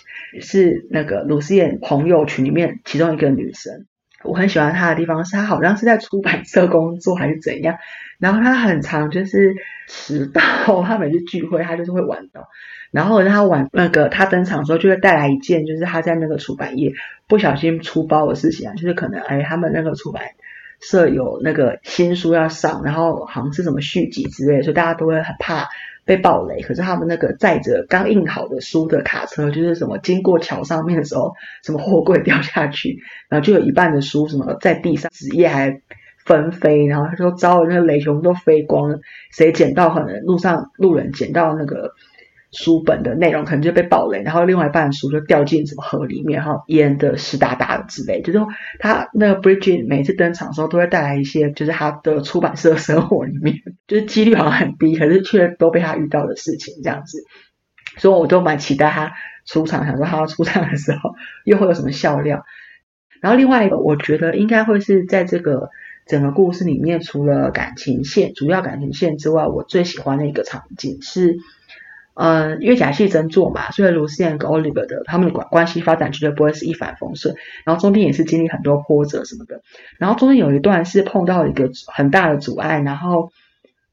[0.42, 3.86] 是那个鲁思燕朋友群里面其中一个女生。
[4.24, 7.78] 我很喜欢他的地方是他好像是在出版社工作还是怎样，
[8.18, 9.56] 然后他很常就是
[9.88, 10.42] 迟到，
[10.84, 12.50] 他每次聚会他就是会晚到，
[12.92, 16.94] 然后他晚那个他登场的时候就会带来一件就是他在那个出版业
[17.28, 20.24] 不小心出包的事情啊，就是可能哎他们那个出版
[20.82, 25.70] 社有那个新书要上，然后好像是什么续集之类，所以大家都会很怕。
[26.10, 32.98] 被暴雷，可是他们那个载着刚印好的书的卡车，就是什么经过桥上面的时候，什么货柜掉下去，
[33.30, 35.82] 然后就有一半的书什么在地上，纸页还
[36.26, 39.00] 纷飞，然后他说招了那个雷熊都飞光了，
[39.32, 41.94] 谁捡到可能路上路人捡到那个。
[42.52, 48.24] 书本的内容可能就被暴雷，然后另外一半书就掉进什么河里面，哈，淹的湿哒哒的之类。
[48.24, 48.40] 就是
[48.80, 53.58] 他那个 Bridget 每次登场的时候，都会带来一些，就是他的出版社生活里面，
[53.88, 57.20] 就是几率好像很低，可是却都被他遇到的事情这样子。
[57.98, 59.12] 所以我都蛮期待他
[59.46, 61.12] 出场，想说他要出场的时候
[61.46, 62.44] 又会有什么笑料。
[63.22, 65.70] 然后另外一个，我觉得应该会是在这个
[66.08, 71.38] 整个故事里面，除了感情线、主要感情线之外，我最喜欢的一个场景是。
[72.14, 79.62] 嗯，因为假戏真做嘛，所以卢思燕跟 Oliver 的他们的关关系发展绝对不会是一帆风顺，然后中间也是经历很多波折什么的，
[79.98, 83.32] 然后中间有一段是碰到一个很大的阻碍，然后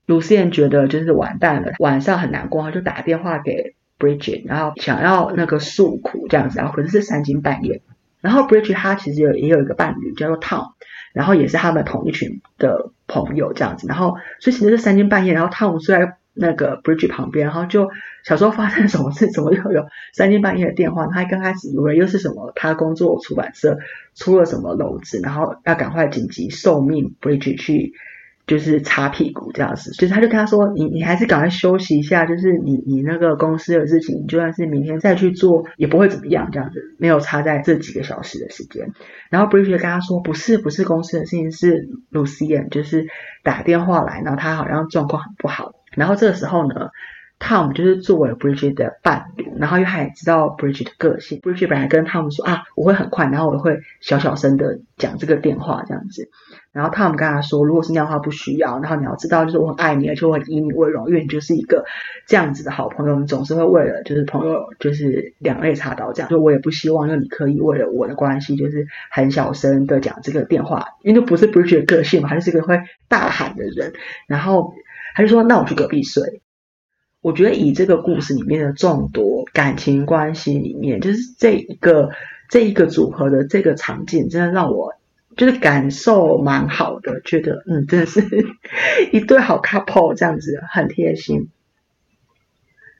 [0.06, 7.80] 卢思燕觉得就是完蛋了，晚上很难过，他就打电话给 Bridget，然后想要那个诉苦这样子，然后可是是三更半夜，
[8.20, 10.72] 然后 Bridget 他其实有也有一个伴侣叫做 Tom，
[11.12, 17.88] 然后也是他们同一群的朋友这样子，然后所以其实是三更半夜，然后 Tom 虽然那个 Bridge 旁边，然后就
[18.24, 21.06] 小时候发生什么事，怎么又有三更半夜的电话？
[21.06, 23.78] 他刚开始以为又是什么，他工作出版社
[24.14, 27.92] 出了什么篓子，然后要赶快紧急受命 Bridge 去
[28.46, 29.90] 就是擦屁股这样子。
[29.92, 38.92] 就是他就跟他说：“你你还是赶快休息一下，就是你你那个公司的事情，就算是明天再去做也不会怎么样。”这样子没有差在这几个小时的时间。
[39.30, 43.08] 然后 Bridge 跟他说：“不是不是公司的事情，是 Lucian 就是
[43.42, 46.90] 打电话来，然后他好像状况很不好。”然后这个时候呢
[47.40, 51.40] ，Tom 就是作为 Bridget 的伴侣，然后又还知道 Bridget 的个性。
[51.40, 56.30] Bridget 本来跟 Tom 说啊，我会很快，然后我会小小声的讲这个电话这样子。
[56.72, 58.78] 然后 Tom 跟他说，如果是那样的话不需要。
[58.80, 61.86] 然后你要知道，就是我很爱你，而且我很以你为荣，因为你就是一个
[62.26, 63.18] 这样子的好朋友。
[63.18, 66.28] 你总是会为了就是朋友就是两肋插刀这样。
[66.28, 73.94] 就我也不希望，就你可以为了我的关系，就是很小声的讲这个电话，因为不是 Bridget 的个性嘛，他就是一个会大喊的人。
[74.26, 74.74] 然后。
[75.16, 76.42] 他就说：“那我去隔壁睡。”
[77.22, 82.10] 我觉得以这个故事里面的众多感情关系里面，就是这一个
[82.50, 84.94] 这一个组合的这个场景，真的让我
[85.36, 88.20] 就是感受蛮好的，觉得嗯，真的是
[89.12, 91.48] 一对好 couple 这样子，很贴心。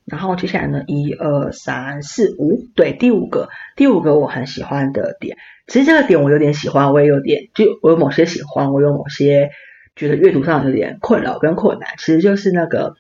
[0.06, 9.50] 然后接下来呢，一二三四五，对，第五个，第五个我很喜欢的点，其实这个点我有点喜欢，我也有点，就我有某些喜欢，我有某些
[9.96, 12.94] 觉得阅读上有点困扰跟困难，其实就是那个。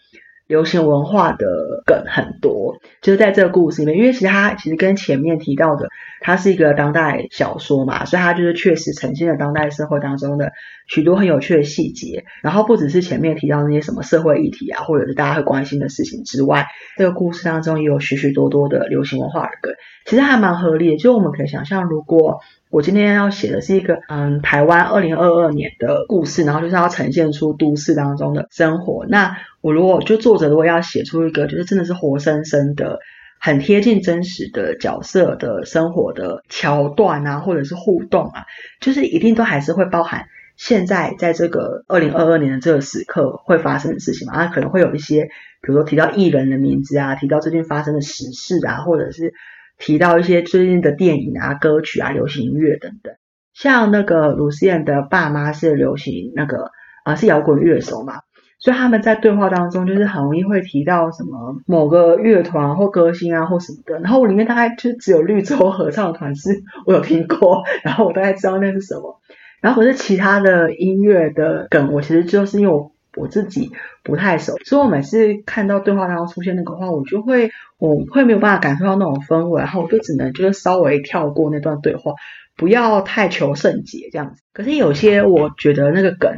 [0.48, 5.88] 流行文化的梗很多，就是在这个故事里面，因为其实它其实跟前面提到的，
[6.20, 10.52] 它是一个当代小说嘛，所以它就是确实呈现了当代社会当中的
[10.86, 12.24] 许多很有趣的细节。
[12.42, 19.74] 然后不只是前面提到那些什么社会议题啊，或者是大家会关心的事情之外，这个故事当中也有许许多多的流行文化的梗，
[20.04, 20.96] 其实还蛮合理的。
[20.96, 29.06] 就我们可以想象，如果我今天要写的是一个嗯台湾二零二二年的故事，然后就是要呈现出都市当中的生活。
[29.06, 32.98] 那我如果就作者如果要写出一个就是真的是活生生的、
[33.40, 38.44] 很贴近真实的角色的生活的桥段啊，或者是互动啊，
[38.80, 44.36] 就是一定都还是会包含现在在这个二零二二年的这个时刻会发生的事情嘛？
[44.36, 45.24] 那可能会有一些，
[45.62, 49.34] 比如说提到艺人的名字啊，提到最近发生的时事啊，或者是。
[49.78, 53.14] 提到一些最近的电影啊、歌曲啊、流行音乐等等，
[53.52, 56.70] 像那个鲁思燕的爸妈是流行那个
[57.04, 58.22] 啊是摇滚乐手嘛，
[58.58, 69.20] 所以他们在对话当中就是很容易会提到什么某个乐团或歌星啊或什么的，然后我里面大概就只有绿洲合唱团是我有听过，然后我大概知道那是什么，
[69.60, 72.92] 然后可是其他的音乐的梗，我其实就是因为我。
[73.18, 73.70] 我自己
[74.04, 82.12] 不太熟，所以我每次看到对话当中出现那个话，我就会我会没有办法感受到那种氛围，然后我就只能就是稍微跳过那段对话，
[82.58, 84.42] 不要太求甚解这样子。
[84.52, 86.30] 可是有些我觉得那个梗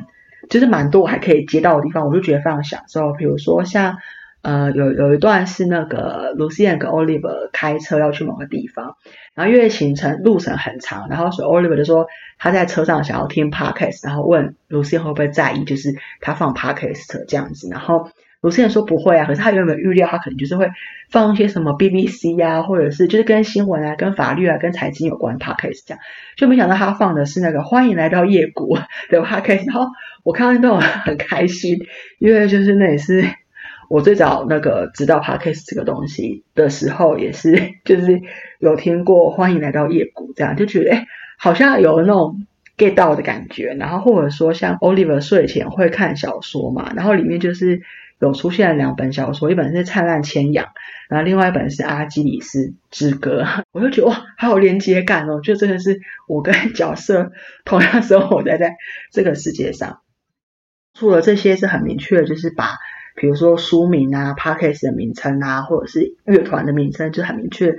[0.49, 3.13] 就是蛮多我还可以接到的地方，我就觉得非常享受。
[3.13, 3.99] 比如说像。
[4.41, 8.97] 呃，有有一段是那个 Lucian 跟 Oliver 开车要去某个地方，
[9.35, 12.07] 然后因为行程路程很长，然后所以 Oliver 就说
[12.39, 18.11] 他在车上想要听 podcast，然后问 Lucian 会不会在意，就是他放 podcast 这样子，然后
[18.43, 20.71] 有些人说不会啊，可是他有没有预料他可能就是会
[21.11, 26.01] 放一些什么 BBC 啊，或者是就是跟新闻啊、跟法律啊、跟财经有关 podcast 这样，
[26.37, 28.77] 就没想到他放的是那个欢迎来到夜谷
[29.11, 29.87] 的 podcast，然后
[30.23, 31.79] 我看到那种很开心，
[32.19, 33.25] 因为就是那也是。
[33.91, 38.21] 我最早那个知道 podcast 这个东西的时候，也是 就是
[38.59, 41.07] 有听过欢迎来到夜谷这样，就觉得哎，
[41.39, 42.47] 好像有那种
[42.77, 43.75] get 到的感觉。
[43.79, 47.81] 然后或者说像 Oliver 睡前会看小说嘛，然后里面就是
[48.19, 50.67] 有出现了两本小说，一本是《灿烂千阳》，
[51.09, 53.43] 然后另外一本是《阿基里斯之歌》。
[53.73, 57.33] 我就觉得哇，好有连接感哦，就真的是我跟角色
[57.65, 58.77] 同样生活在在
[59.13, 60.01] 这个世界上。
[60.95, 62.77] 除了这些是很明确的，就是把。
[63.21, 67.75] 比如说书名啊、podcast 的名称啊，或者是乐团的名称，就很明确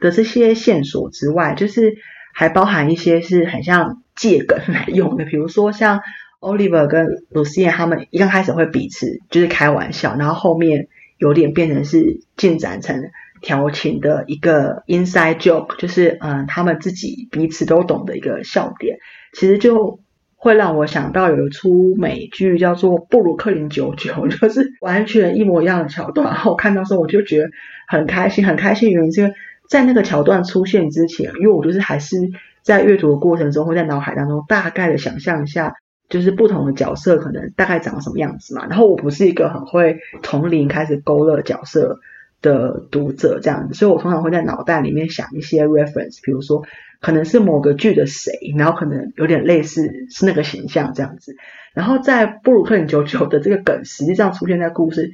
[0.00, 1.98] 的这些线索之外，就是
[2.32, 5.26] 还包含一些是很像借梗来用的。
[5.26, 6.00] 比如说像
[6.40, 18.98] Oliver 跟 Lucia 他们一刚开始会彼此就是开玩笑，然后后面有点变成是进展成调情的一个 inside joke，就是嗯他们自己彼此都懂的一个笑点，
[19.32, 20.00] 其实就。
[20.40, 26.28] 会让我想到有一出美剧叫做《布鲁克林九九》， 就是完全一模一样的桥段。
[26.28, 27.50] 然后我看到时候我就觉得
[27.88, 28.92] 很开心，很开心。
[28.92, 29.34] 原因是因为
[29.68, 32.30] 在那个桥段出现之前，因为我就是还是
[32.62, 35.74] 在阅读的过程中，会在脑海当中大概的想象一下，
[36.08, 38.66] 就是不同的角色可能大概长什么样子嘛。
[38.66, 42.00] 然后我不是一个很会从零开始勾勒角色
[42.42, 46.64] 的读者这样子，所以我通常会在脑袋里面想一些 reference，比如说。
[47.00, 51.36] 可能是某个剧的谁，然后可能有点类似是那个形象这样子，
[51.72, 55.12] 然后在布鲁克林九九的这个梗实际上出现在故事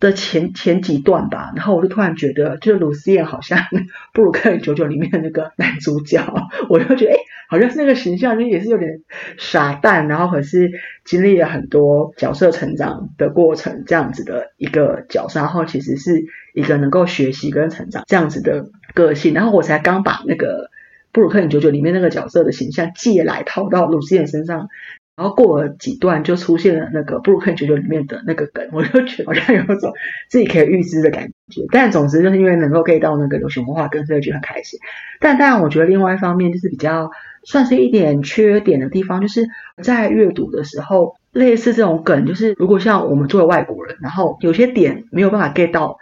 [0.00, 3.56] 的前前几段吧，然后我就突然觉得，就是鲁思燕好像
[4.12, 6.26] 布鲁克林九九里面的那个男主角，
[6.68, 7.16] 我就觉得哎，
[7.52, 9.02] 好像是那个形象，就也是有点
[9.36, 10.70] 傻蛋，然后可是
[11.04, 20.70] 经历了很多角色成长的过程这样子的一个角色，然后其实是一个能够学习跟成长这样子的个性，然后我才刚把那个。
[21.14, 24.68] 布鲁克林九九里面那个角色的形象借来套到鲁斯燕身上，
[25.14, 29.92] 然后过了几段就出现了那个布鲁克林九九里面的那个梗，我就觉得好像有种
[30.30, 31.60] 自己可以预知的感觉。
[31.70, 34.80] 但总之就是因为能够 get 到那个流行文化，跟所以就很开心。
[35.20, 37.10] 但当然，我觉得另外一方面就是比较
[37.44, 39.48] 算是一点缺点的地方，就是
[39.82, 45.98] 在阅读的时候，类似这种梗，就是如果像我们作为外国人，然后有些点没有办法 get 到，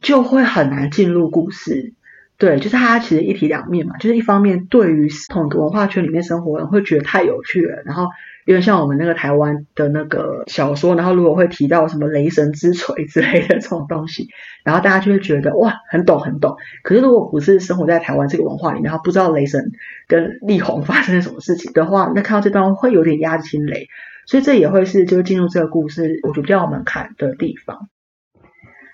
[0.00, 1.92] 就会很难进入故事。
[2.38, 8.06] 对，就是它其实一体两面嘛，就是一方面对于同一个文化圈里面生活人会觉得太有趣了，然后
[8.46, 14.28] 有点像我们那个台湾的那个小说，然后如果会提到什么雷神之锤之类的这种东西，
[14.64, 16.56] 然后大家就会觉得哇很懂很懂。
[16.82, 19.70] 可是如果不是生活在台湾这个文化里面，然后不知道雷神
[20.08, 23.88] 跟力宏发生了什么事情的话，那看到这段会有点压惊雷，
[24.26, 27.88] 所以这也会是就是进入这个故事我觉得比较门槛的地方。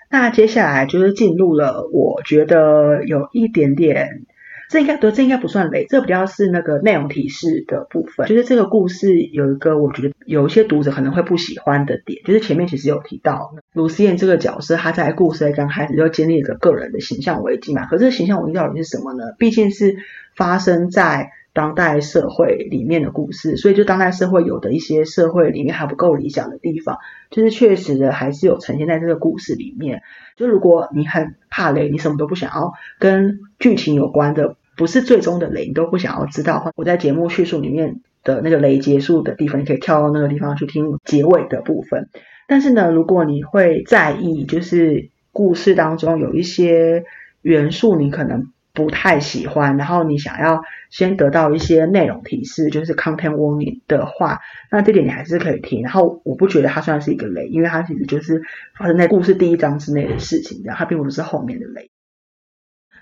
[0.09, 4.25] 那接下来就是进入了，我觉得有一点点。
[4.69, 8.27] 这应该对，这应该不算雷，这比较是那个内容提示的部分。
[8.27, 17.85] 就是这个故事有一个我觉得有一些读者可能会不喜欢的点，就是前面其实有提到卢思燕这个角色，她在故事的刚开始就经历一个个人的形象危机嘛。
[17.85, 19.23] 可是形象危机到底是什么呢？
[19.39, 19.95] 毕竟是
[20.35, 26.99] 发生在当代社会里面的故事，所以就当代社会有的一些社会里面还不够理想的地方，
[27.31, 30.03] 就是确实的还是有呈现在这个故事里面。
[30.35, 34.55] 就如果你很怕雷，你什么都不想要跟剧情有关的。
[34.77, 36.71] 不是最终的雷，你都不想要知道话。
[36.75, 42.09] 我在节目叙述里面的那个雷结束的地方，你可以跳到那个地方去听结尾的部分。
[42.47, 47.05] 但是呢，如果你会在意，就是故事当中有一些
[47.41, 50.61] 元素你可能不太喜欢，然后你想要
[50.91, 55.81] 先得到一些内容提示，就是 content warning 的话，那这点你还是可以听。
[55.81, 58.43] 然后我不觉得它算是一个雷，因为它其实就是
[58.77, 61.89] 发生在故事第一章之内的事情，这样它并不是后面的雷。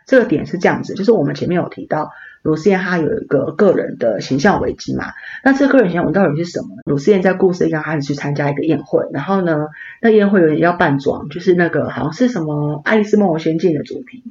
[0.06, 2.12] 这个点是这样子，就是我们前面有提到，
[2.42, 5.08] 鲁思燕她有一个个人的形象危机嘛。
[5.44, 6.84] 那这个个人形象危机到底是什么呢？
[6.86, 9.68] 鲁思燕在故事一刚开始去参加一个宴会，然后呢，
[10.02, 14.24] 那宴会有点要扮装，就是那个好像是什么《爱丽丝梦游仙境》的主题。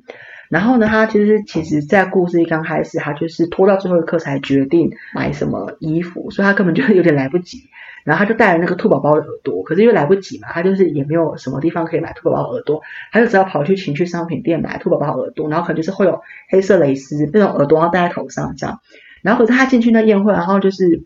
[0.49, 7.69] 然后呢，他就是其实，在故事一刚开始，他就是拖到最后一刻才决定买什么衣服，所以他根本就有点来不及。
[8.05, 16.21] 然后他就带了那个兔宝宝的耳朵，可是因为来不及嘛，他就是也没有什么地方可以买兔宝宝耳朵，他就只好跑去情趣商品店买兔宝宝耳朵，然后可能就是会有
[16.51, 18.81] 黑色蕾丝那种耳朵，然后戴在头上这样。
[19.23, 21.05] 然后可是他进去那宴会，然后就是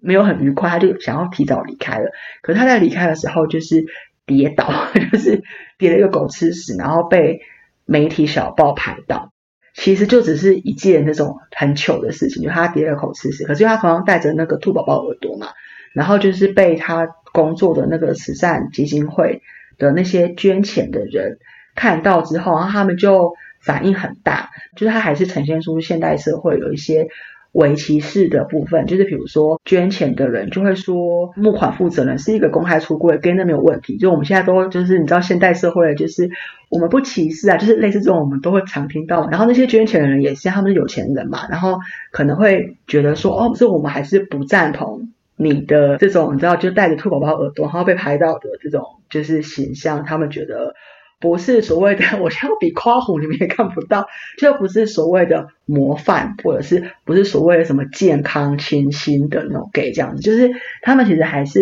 [0.00, 2.10] 没有很愉快，他就想要提早离开了。
[2.42, 3.86] 可是他在离开的时候就是
[4.26, 4.70] 跌倒，
[5.10, 5.42] 就是
[5.78, 7.40] 跌了一个狗吃屎，然后被
[7.86, 9.32] 媒体小报拍到。
[9.74, 15.48] 其实就只是一件那种很糗的事情，就他第二口吃屎，可是他头上戴着那个兔宝宝耳朵嘛。
[15.92, 19.40] 然后就是被他工作的那个慈善基金会
[19.78, 21.38] 的那些捐钱的人
[21.74, 27.08] 看到之后，然后他们就反应很大，就是他还是呈现出现代社会有一些
[27.56, 33.96] 为歧视的部分，就是比如说捐钱的人就会说募款负责人是一个公开出柜，跟那没有问题。
[33.96, 36.28] 就我们现在都就是你知道现代社会就是
[36.68, 39.28] 我们不歧视啊，就是类似这种我们都会常听到。
[39.30, 41.78] 然后那些捐钱的人也是他们是有钱人嘛，然后
[42.12, 45.08] 可能会觉得说哦，这我们还是不赞同。
[45.38, 50.74] 你的这种你知道，就带着兔宝宝耳朵，然后被拍到的这种就是形象，他们觉得
[51.20, 54.06] 不是所谓的， 我要比夸虎你们也看不到，
[54.38, 60.50] 就不是所谓的模范，或者是不是所谓的什么健康清新的那种 gay 这样子，就是
[60.82, 61.60] 他们其实还是。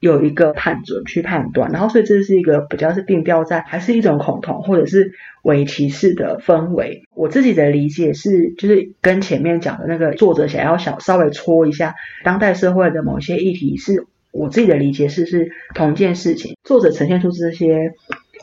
[0.00, 7.04] 有一个判准去判断，然后所以这是一个比较是定调在，还是一种恐同或者是伪歧视的氛围。
[7.14, 16.54] 我自己的理解是，就是跟前面讲的那个作者想要想稍微戳一下当代社会的某些议题，是我自己的理解是是同一件事情。
[16.64, 17.92] 作者呈现出这些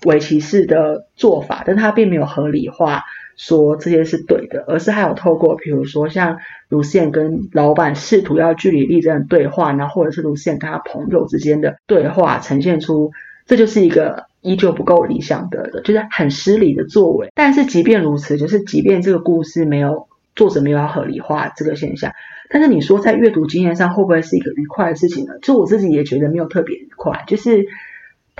[0.05, 3.03] 伪歧视的做法，但他并没有合理化。
[3.37, 6.37] 说这些是对的，而是还有透过，比如说像
[6.69, 13.11] 卢线跟老板试图要据理力争的对话，然后或者是卢线跟他朋友之间的对话，呈现出
[13.47, 17.29] 这就是一个依旧不够理想的，就是很失礼的作为。
[17.33, 22.11] 但是即便如此，就是即便这个故事没有作者没有要合理化这个现象，
[22.51, 25.33] 但是你说在阅读经验上会不会是一个愉快的事情呢？
[25.41, 27.65] 就我自己也觉得没有特别愉快，就是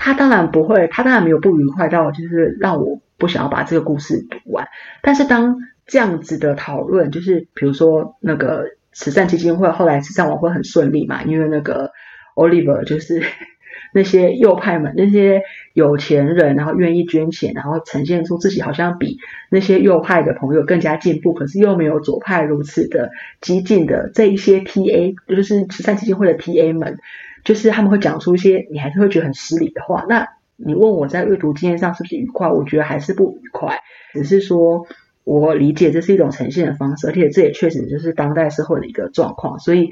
[0.02, 3.00] 他当然不会，他当然没有不愉快到就是让我。
[3.18, 4.66] 不想要把这个故事读完，
[5.00, 11.92] 但是当这样子的讨论，就是比如说那个慈善基金会，后来慈善晚会很顺利嘛，因为那个
[12.34, 13.22] Oliver 就是
[13.94, 15.42] 那些右派们，那些
[15.72, 19.18] 有钱人，然后愿意捐钱，然后呈现出自己好像比
[19.50, 26.98] 那些右派的朋友更加进步，可是又没有左派如此的激进的这一些 TA，就是慈善基金会的 TA 们，
[27.44, 30.28] 就是他们会讲出一些你还是会觉得很失礼的话，那。
[30.64, 32.48] 你问我在阅读经验上是不是愉快？
[32.48, 33.80] 我觉得还是不愉快，
[34.12, 34.86] 只是说
[35.24, 39.58] 我理解这是一种呈现的方式，而且这也确实就是当代社会的一个状况。
[39.58, 39.90] 所以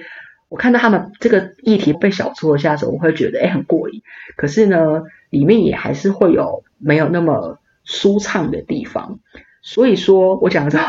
[0.48, 4.02] 我看到他们这个议题被小戳一下的时候，我会觉得哎很过瘾。
[4.36, 9.18] 可是呢，里面也还是会有没有那么舒畅的地方。
[9.62, 10.80] 所以说，我讲到，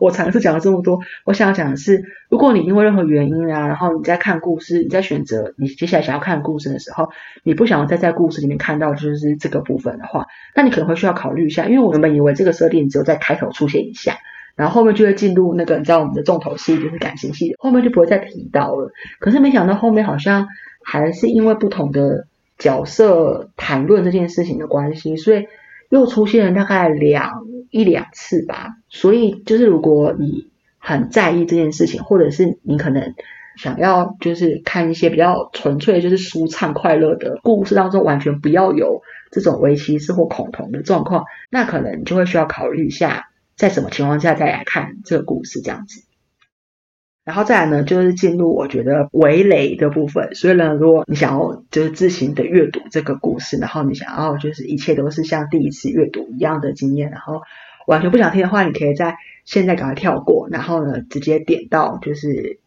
[0.00, 7.08] 我尝试讲了这么多，我想要讲的是，如果你因为任何原因啊，然后你在看故事，你在选择你接下来想要看故事的时候，
[7.42, 14.18] 你不想要再在故事里面看到就是这个部分的话，那你可能会需要考虑一下，因为我原本以为这个设定只有在开头出现一下，
[14.56, 18.92] 然后后面就会进入那个你知道我们的重头戏，就是感情戏，后面就不会再提到了。
[19.20, 20.48] 可是没想到后面好像
[20.82, 22.26] 还是因为不同的
[22.58, 25.46] 角色谈论这件事情的关系，所以
[25.88, 27.46] 又出现了大概两。
[27.76, 33.14] 一两次吧，所以就是如果你很在意这件事情，或者是你可能
[33.56, 46.02] 想要就是看一些比较纯粹就是舒畅快乐的故事当中，完全不要有这种围棋式或恐同的状况，那可能就会需要考虑一下，在什么情况下再来看这个故事这样子。
[47.24, 50.36] 然后再来呢，就是进入我觉得围雷的部分。
[50.36, 57.42] 所以呢，如果你想要就是自行的阅读这个故事，然后你想要就是一切都是像第一次阅读一样的经验，然后
[57.86, 62.58] 完全不想听的话，你可以在现在赶快跳过，然后呢直接点到就是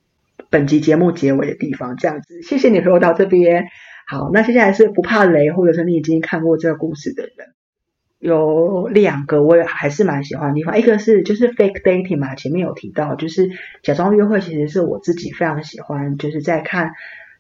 [0.49, 2.41] 本集节目结尾的地方，这样子。
[2.41, 3.67] 谢谢你陪我到这边。
[4.07, 7.53] 好，那接下来是不怕雷，或者是你已经看过这个故事的人。
[8.17, 13.49] 有两个我也还是蛮喜欢的地方，一个是就是 fake dating 嘛，前面有提到，就是
[13.82, 16.91] 假装约会，其实是我自己非常喜欢，就是在看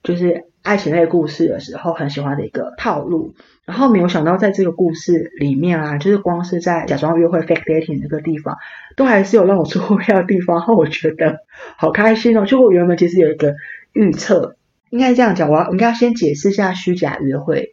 [0.03, 3.33] 就是爱情类故事的时候很喜欢的一个套路。
[3.65, 8.57] 然后没有想到在这个故事里面啊，就是光是在假装约会 fake dating 那个地方，
[8.95, 11.41] 都还是有让我出乎意料的地方，我觉得
[11.77, 12.47] 好开心哦。
[12.47, 13.55] 就我原本其实有一个
[13.93, 14.55] 预测，
[14.89, 17.71] 应该这样讲，我要应该要先解释一下虚假约会。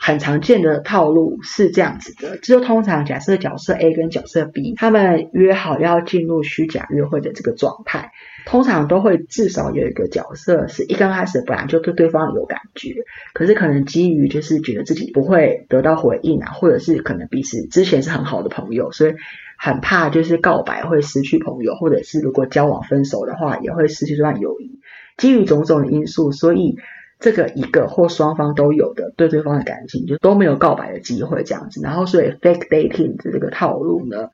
[0.00, 8.12] 很常见的套路是这样子的，就通常假设角色 A 跟角色 B 他们约好要进入虚假约会的这个状态，
[8.46, 12.94] 通常都会至少有一个角色是一刚开始本来就对对方有感觉，
[13.34, 19.14] 可是可能基于就是觉得自己不会得到回应啊，或者是可能彼此之前是很好的朋友，所以
[19.58, 24.78] 很怕就是告白会失去朋友，或者是如果交往分手的话也会失去这段友谊，
[25.16, 26.76] 基于种种的因素，所以。
[27.20, 31.80] 这个一个或双方都有的对对方的感情，就都没有告白的机会，这样子。
[31.82, 34.30] 然后，所以 fake dating 的这个套路呢，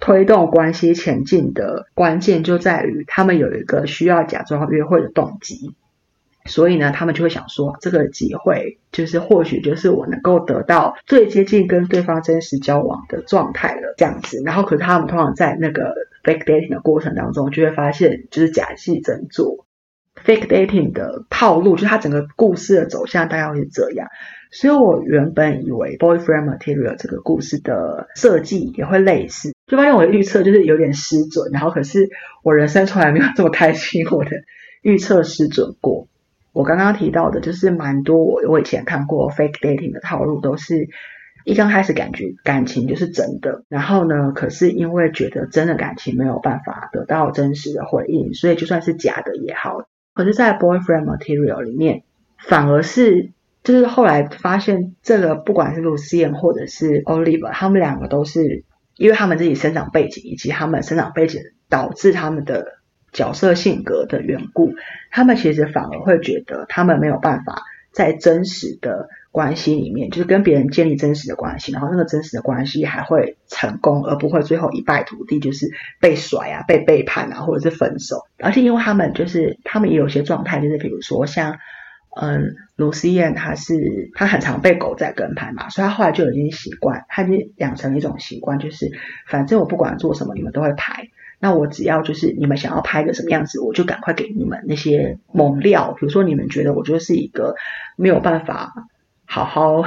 [0.00, 5.74] 推动关系前进的关键就在于他们有一个需要假装约会的动机。
[6.46, 14.42] 所以呢，他们就会想说，这个机会就是或许就是我能够得到最接近跟对方真实交往的状态了，这样子。
[14.44, 19.63] 然后，可是他们通常在那个 fake dating 的过程当中，就会发现就是假戏真做。
[20.24, 24.08] Fake dating 的套路，就是它整个故事的走向大概会是这样，
[24.50, 32.08] 所以我原本以为 boyfriend material 这个故事的设计也会类似，就发现我的预测就是有点失准，然后可是
[32.42, 34.30] 我人生从来没有这么开心，我的
[34.82, 36.08] 预测失准过。
[36.52, 40.88] 我刚刚提到的就是蛮多我我以前看过 fake dating 的套路，都是
[41.44, 49.84] 一刚开始感觉感情就是真的，然后呢，可是因为觉得真的感情没有办法得到真实的回应，所以就算是假的也好。
[50.14, 52.04] 可是，在 boyfriend material 里面，
[52.38, 53.30] 反而是
[53.64, 58.64] 就是后来发现，这个不管是 Lucian 或者是 Oliver，他们两个都是
[58.96, 62.78] 因为他们自己生长背景以及他们生长背景导致他们的
[63.12, 64.74] 角色性格的缘故，
[65.10, 67.62] 他们其实反而会觉得他们没有办法
[67.94, 69.08] 在真实的。
[69.34, 75.66] 关系里面，就是跟别人建立真实的关系，然后那个真实的关系还会成功，而不会最后一败涂地，就是
[76.00, 78.28] 被甩啊、被背叛啊，或者是分手。
[78.38, 81.58] 而且因为他们就是他们也有些状态，就是比如说像
[82.14, 83.74] 嗯，卢思燕，她是
[84.14, 88.92] 她很常被狗仔跟拍嘛，所以她后来就已经习惯，她已经养成了一种习惯，就是
[89.26, 91.08] 反正我不管做什么，你们都会拍。
[91.44, 95.94] 那我只要就是你们想要拍个什么样子，我就赶快给你们那些猛料。
[96.00, 97.54] 比如说你们觉得我就是一个
[97.96, 98.72] 没有办法。
[99.26, 99.84] 好好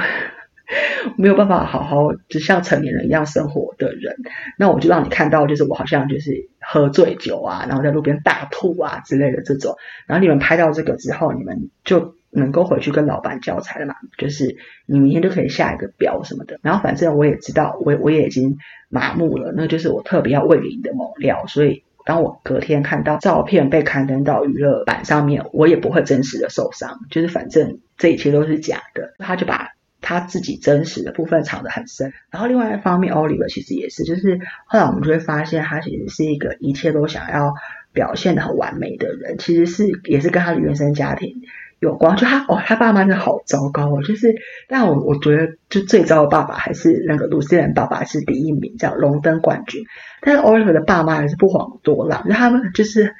[1.16, 4.16] 没有办法好好就像成年人一样生活的人，
[4.58, 9.76] 那我就让你看到，就是我好像就是喝醉酒啊，然后在路边大吐啊之类的这种。
[10.06, 13.94] 然后你们拍到这个之后，你们就能够回去跟老板交差了嘛？
[14.18, 14.56] 就是
[14.86, 16.60] 你明天就可以下一个标什么的。
[16.62, 18.58] 然后反正我也知道，我我也已经
[18.90, 21.46] 麻木了，那就是我特别要喂你的猛料。
[21.46, 27.78] 所以当我隔天看到照片被刊登到娱乐版上面，我也不会真实的受伤，就是反正。
[27.98, 29.70] 这一切都是假的，他就把
[30.08, 32.14] 他自己真实的部分藏得很深。
[32.30, 37.52] 然后另外一方面，Oliver 其实也是，就是后来我们就会发现，他其实是一个一切都想要
[37.92, 39.36] 表现的很完美的人。
[39.36, 41.42] 其实是也是跟他的原生家庭
[41.78, 42.16] 有关。
[42.16, 44.02] 就他哦，他爸妈真的好糟糕哦。
[44.02, 44.34] 就是，
[44.66, 49.84] 但我我觉得就最糟的爸爸还是那个鲁斯人爸爸是第一名，叫龙登冠军。
[50.22, 53.14] 但是 Oliver 的爸妈还是不遑多让，就他们就是。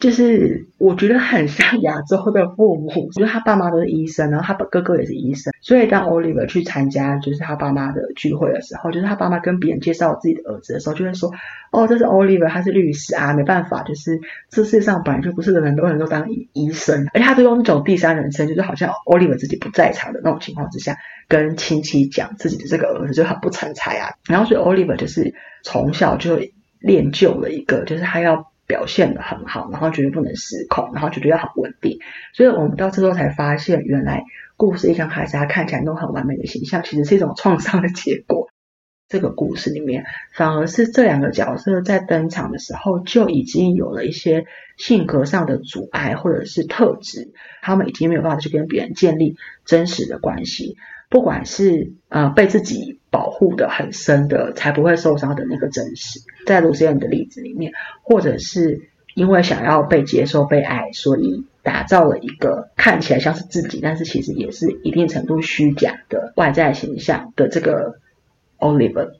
[0.00, 11.30] 就是我觉得很像亚洲的父母， 就是他爸妈都是医生，然后他哥哥也是医生，所以当 Oliver 去参加就是他爸妈的聚会的时候，就是他爸妈跟别人介绍自己的儿子的时候，就会说
[11.70, 20.96] ：“哦，这是 Oliver，他是律师啊，没办法，就是这世界上本来就不是人都能够当医医生，而且他都用那种第三人称，就是好像 Oliver 自己不在场的那种情况之下，
[21.28, 24.14] 跟亲戚讲自己的这个儿子就很不成才啊。
[24.26, 26.40] 然后所以 Oliver 就是从小就
[26.78, 28.49] 练就了一个，就是他要。
[28.70, 31.98] 表现的很好，然后绝对不能失控，然后绝对要很稳定。
[32.32, 34.22] 所以我们到这时候才发现，原来
[34.56, 38.48] 故事一刚开始他看起来都很完美的形象，其实是一种创伤的结果。
[39.08, 40.04] 这个故事里面，
[40.36, 44.46] 反而是这两个角色在登场的时候就已经有了一些
[44.76, 50.76] 性格上的阻碍或者是特质，他们已经没有办法去跟别人建立真实的关系。
[51.10, 67.96] 不管是呃被自己保护的很深的，才不会受伤的那个真实，在卢西恩的例子里面，或者是因为想要被接受、被爱，所以打造了一个看起来像是自己，但是其实也是一定程度虚假的外在形象的这个
[68.58, 69.10] Oliver，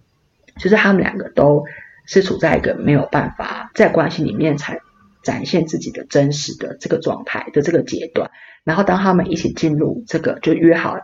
[0.59, 1.65] 就是他们两个都
[2.07, 4.79] 是处在一个没有办法在关系里面才
[5.25, 8.31] 展现自己的真实的这个状态的这个阶段。
[8.63, 10.97] 然后当他们一起进入这个就约好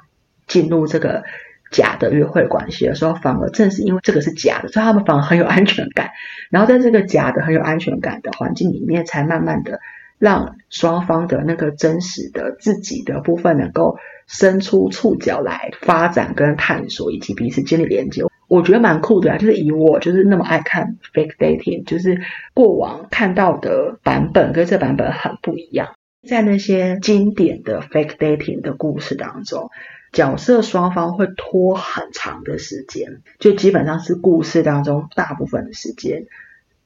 [0.46, 1.24] 进入这个
[1.70, 6.10] 假的约会关系的时候，反而正是因为这个是假的，所以他们反而很有安全感。
[6.50, 9.80] 然后在这个假的很有安全感的环境里面，才慢慢的
[10.18, 18.22] 让双方的那个真实的自己的部分能够伸出触角来发展跟探索，以及彼此建立连接。
[18.48, 22.20] 我觉得蛮酷的啊，就是以我就是那么爱看 fake dating，就是
[22.54, 25.88] 过往看到的版本跟这版本很不一样。
[26.28, 29.70] 在那些经典的 fake dating 的故事当中，
[30.16, 36.24] 角色双方会拖很长的时间，就基本上是故事当中大部分的时间，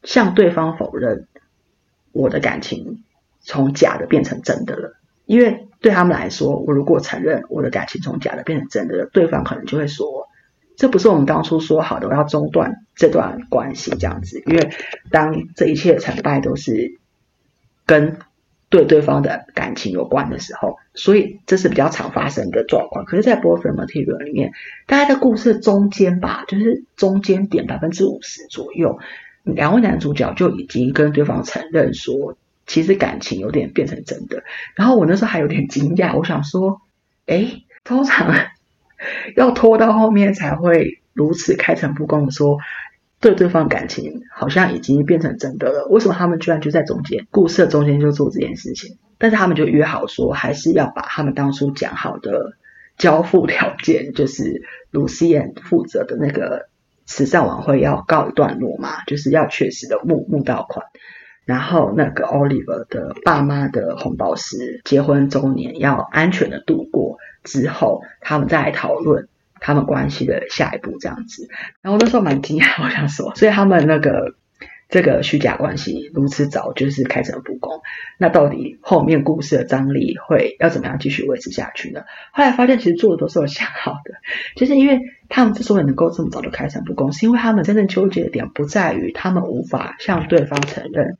[0.03, 1.28] 向对方否认
[2.11, 3.05] 我的感情
[3.39, 4.97] 从假的变成真的了。
[5.26, 10.26] 因为对他们来说，我如果承认我的感情从假的变成真的了，对方可能就会说，
[10.74, 14.43] 这不是我们当初说好的，我要中断这段关系这样子。
[14.45, 14.70] 因为
[15.12, 16.99] 当这一切成败都是
[17.87, 18.18] 跟
[18.71, 23.05] 对对方的感情有关的时候，所以这是比较常发生的状况。
[23.05, 24.53] 可是，在 boyfriend material 里面，
[24.87, 29.01] 大概在故事中间吧，就是中间点百分之五十左右，
[29.43, 34.45] 两位男主角就已经跟对方承认说，其实感情有点变成真的。
[34.77, 36.81] 然后我那时候还有点惊讶，我想说，
[37.27, 38.33] 哎，通常
[39.35, 42.59] 要拖到后面才会如此开诚布公的说。
[43.21, 48.97] 对对方感情好像已经变成真的了，为什么他们居然就在中间故事的中间就做这件事情？
[49.18, 52.55] 但是他们就约好说，还是要把他们当初讲好的
[52.97, 56.68] 交付条件，就是卢西恩负责的那个
[57.05, 60.87] 慈善晚会要告一段落嘛，就是要确实的募募到款，
[61.45, 69.29] 然后那个 Oliver 的爸妈的红宝石结婚周年要安全的度过之后，他们再来讨论。
[69.61, 71.48] 他们关系的下一步这样子，
[71.82, 74.34] 然后那时候蛮惊讶，我想说，所以他们那个
[74.88, 77.80] 这个虚假关系如此早就是开诚布公，
[78.18, 82.02] 那到底后面故事的张力会要怎么样继续维持下去呢？
[82.32, 84.14] 后来发现其实做的都是有想好的，
[84.56, 91.18] 就是因为他们之所以能够这么早就开诚布公，是因为他们真正纠结的点不在于他们无法向对方承认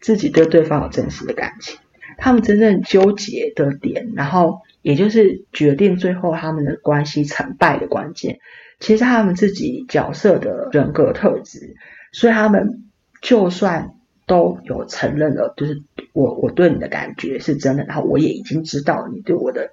[0.00, 1.78] 自己对对方有真实的感情，
[2.16, 4.62] 他们真正纠结的点，然后。
[4.82, 8.38] 也就是决定最后他们的关系成败的关键，
[8.78, 11.76] 其实他们自己角色的人格特质，
[12.12, 12.84] 所以他们
[13.20, 13.94] 就算
[14.26, 19.72] 都有承认了，就是我我对你的感觉是真的，然后我也已经知道你对我的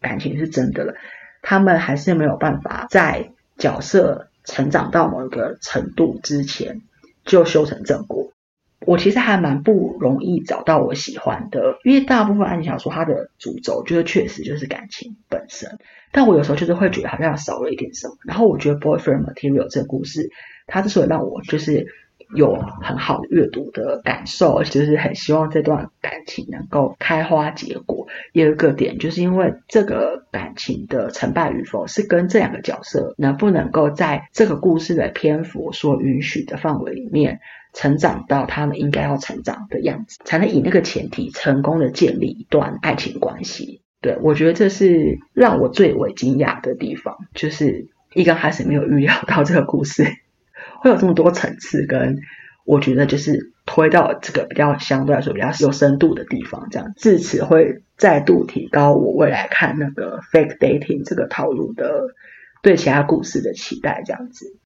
[0.00, 0.94] 感情是真的了，
[1.42, 6.80] 他们还是没有办法在角色成长到某一个程度之前
[7.24, 8.32] 就修成正果。
[8.80, 15.78] 我其实还蛮不容易找到我喜欢的，因为大部分爱情小说它的主轴就是确实就是感情本身，
[16.12, 18.16] 但我有时候就是会觉得好像少了一点什么。
[18.24, 20.30] 然后我觉得《Boyfriend Material》这个故事，
[20.66, 21.86] 它之所以让我就是
[22.34, 28.06] 有很好的阅读的感受，就是很希望这段感情能够开花结果。
[28.32, 37.40] 有一个点，就是因为这个感情的成败与否，是跟这两个角色能不能够在这个故事的篇幅所允许的范围里面。
[37.76, 43.82] 成长到他们应该要成长的样子，才能以那个前提成功的建立一段爱情关系。
[44.00, 50.06] 对我觉得这是让我最为惊讶的地方，就是一刚开始没有预料到这个故事
[50.80, 52.16] 会有这么多层次，跟
[52.64, 62.14] 我觉得就是推到这个比较相对来说比较有深度的地方，这样至此会再度提高我未来看那个 fake dating 这个套路的
[62.62, 64.56] 对其他故事的期待，这样子。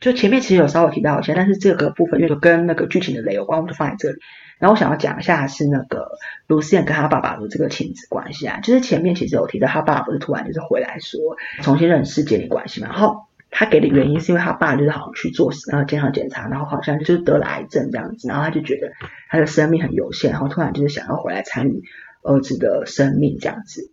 [0.00, 4.18] 就前面其实有稍微提到一些，但是这个部分因为跟那个剧情的雷有关，我就放在这里。
[4.58, 6.12] 然后我想要讲一下是那个
[6.46, 12.88] 卢思燕跟他爸爸的这个亲子关系啊，就是前面其实有提到他爸爸不是突然就是回来说重新认识建立关系嘛。
[12.88, 18.92] 然后他给的原因是因为他爸就是好像去做呃健康检查，然后好像就是得了癌症这样子，然后他就觉得
[19.28, 21.82] 他的生命很有限，然后突然就是想要回来参与
[22.22, 23.90] 儿子的生命这样子。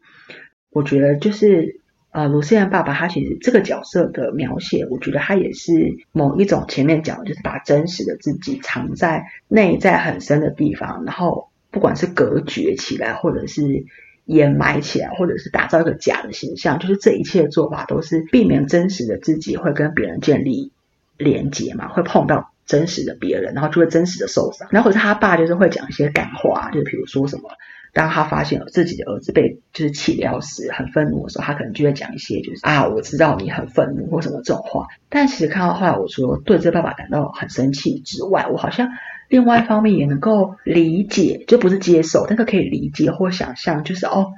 [0.69, 1.81] 我觉得就是。
[2.11, 13.85] 呃，卢思安爸爸他其实这个角色的描写，我觉得他也是某一种前面讲，就是把真实的自己藏在内在很深的地方，然后不管是隔绝起来，或者是
[14.25, 20.71] 掩埋起来，或者是打造一个假的形象，就是这一切做法都是避免真实的自己会跟别人建立
[21.17, 24.67] 连接嘛，会碰到真实的别人，然后就会真实的受伤。
[24.71, 27.49] 然后是他爸就是会讲一些感话，就比如说什么。
[27.97, 34.85] 当他发现自己的儿子被就是气得要死，很愤怒的时候，他可能就会讲一些就是啊，我知道你很愤怒或什么这种话。
[35.09, 38.89] 但其实看到后来，我说对这爸爸感到很生气之外，我好像
[39.29, 44.33] 另外一方面也能够理解，就不是接受，但是可以理解或想象，就是哦，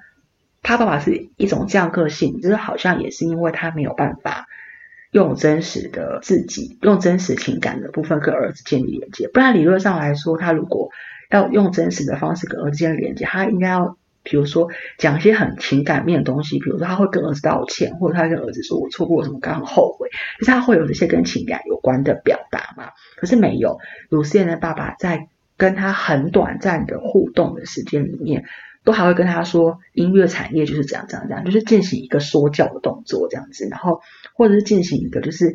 [0.64, 4.48] 他爸爸是一种这样个性，就是好像也是因为他没有办法。
[5.12, 10.92] 用真实的自己，用真实情感的部分跟儿子建立连接，不然理论上来说，他如果
[11.30, 20.10] 要用真实的方式跟儿子建立连接，他应该要，比如说讲一些很情感面的东西，比如说他会跟儿子道歉，或者他跟儿子说我错过什么，刚很后悔，
[20.40, 22.92] 就是他会有这些跟情感有关的表达嘛？
[23.18, 25.28] 可是没有，鲁斯燕的爸爸在
[25.58, 28.46] 跟他很短暂的互动的时间里面。
[28.86, 34.00] 都还会跟他说，音乐产业就是这样这样这样，就是进行一个说教的动作这样子，然后
[34.34, 35.54] 或者是进行一个就是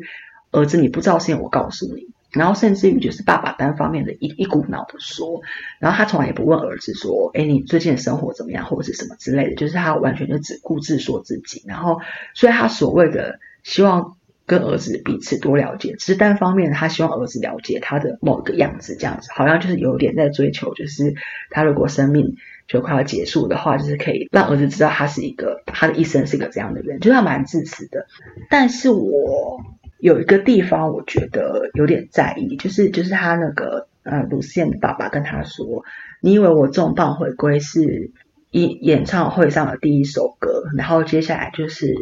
[0.51, 5.41] 儿子你不知道事情我告诉你，然后甚至于就是爸爸单方面的一一股脑的说，
[5.79, 11.99] 然后他从来也不问儿子说，哎你最近的生活怎么样或者是什么之类的，就是他完全就只顾自说自己，然后
[12.33, 14.15] 所以他所谓的希望。
[14.47, 21.15] 跟儿子彼此多了解，只是单方面他希望儿子了解他的某个样子，这样子好像就是有点在追求，就是
[21.49, 22.35] 他如果生命
[22.67, 28.05] 就快要结束的话，就是可以让儿子知道他是一个他的一生是一个这样的人，就是他蛮自私的。
[28.47, 29.59] 但是我
[30.05, 35.83] 有一个地方我觉得有点在意，就是就是他那个呃鲁思燕的爸爸跟他说
[36.21, 38.11] ：“你以为我重磅回归是
[38.51, 41.93] 一演唱会上的第一首歌，然后接下来就是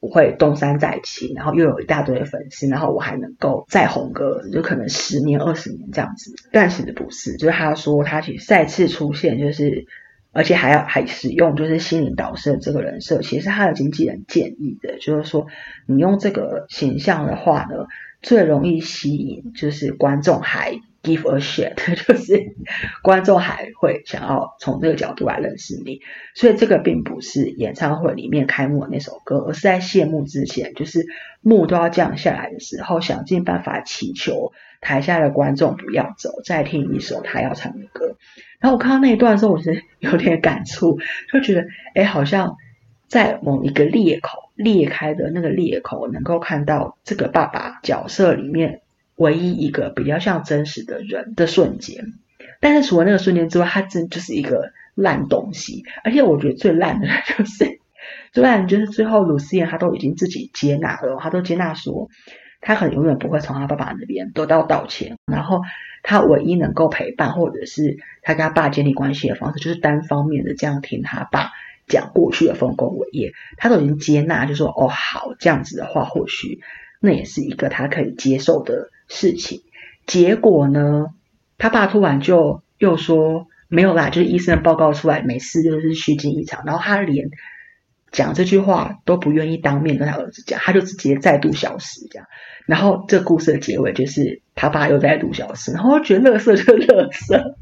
[0.00, 6.32] 我。”会东山再起，然后又有一大堆的粉丝，然后我还能够再红个，就可能十年、二十年这样子。
[6.52, 9.86] 但其实不是，就是他说他其实再次出现，就是
[10.36, 15.46] 而且还要还使用就是心灵导师的这个人设，其实他的经纪人建议的，就是说
[15.86, 17.86] 你用这个形象的话呢，
[18.20, 20.80] 最容易吸引就是观众还。
[21.02, 22.56] Give a shit， 就是
[23.00, 26.00] 观众还会想要从这个角度来认识你，
[26.34, 31.06] 所以这个并不是演唱会里面开幕的那首歌，而是在谢幕之前，就是
[31.42, 34.50] 幕都要降下来的时候，想尽办法祈求
[34.80, 38.16] 台下的观众不要走，再听一首他要唱的歌。
[38.60, 40.98] 然后我看到那一段的时候，我是有点感触，
[41.32, 42.56] 就觉得哎，好像
[43.08, 48.80] 在某一个裂口裂开的那个裂口，能够看到这个爸爸角色里面。
[49.18, 52.12] 唯一一个比较像真实的人的瞬间，
[52.60, 55.84] 但是除了那个瞬间之外，他真就是一个烂东西。
[56.04, 57.78] 而且我觉得最烂的就是
[58.30, 62.10] 最烂，就是最后鲁思燕他都已经自己接纳了，他都接纳说
[62.66, 65.16] 他可能永远不会从他爸爸那边得到道歉。
[65.24, 65.62] 然后
[66.02, 71.52] 他唯一能够陪伴或者是他跟他爸建立关系的方式，就是单方面的这样听他爸
[71.86, 73.32] 讲过去的丰功伟业。
[73.56, 76.60] 他都已经接纳，就说哦好，这样子的话，或许
[77.00, 78.90] 那也是一个他可以接受的。
[79.08, 79.62] 事情
[80.04, 81.06] 结果呢？
[81.58, 86.64] 他爸突然就又说没有啦，就是医生的报告出来没事，就是虚惊一场。
[86.66, 87.30] 然后他连
[88.10, 92.26] 讲这句话都不愿意当面跟他儿子讲，他就直接再度消失这样。
[92.66, 97.56] 然后这故事的结尾就是他爸又再度消失，然后觉得乐色就是乐色。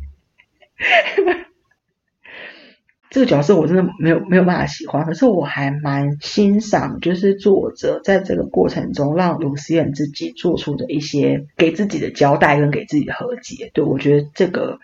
[3.11, 13.71] 这个角色我真的没有没有办法喜欢，可是我还蛮欣赏，就是作者在这个过程中让卢思燕自己做出的一些给自己的交代跟给自己的和解。
[13.73, 14.81] 对我觉得这个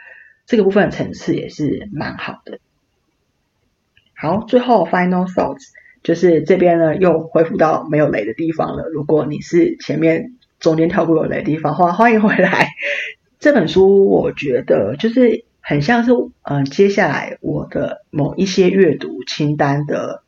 [0.46, 2.60] 这个部分的层次也是蛮好的。
[4.14, 5.64] 好，最后 final thoughts
[6.02, 8.88] 就是这边呢又恢复到没有雷的地方了。
[8.88, 12.68] 如果你是前面中间跳过有雷的地方的话，欢迎回来。
[13.38, 15.44] 这本书我觉得就是。
[15.62, 16.10] 很像是，
[16.42, 20.22] 嗯，接下来我的某一些阅读清单的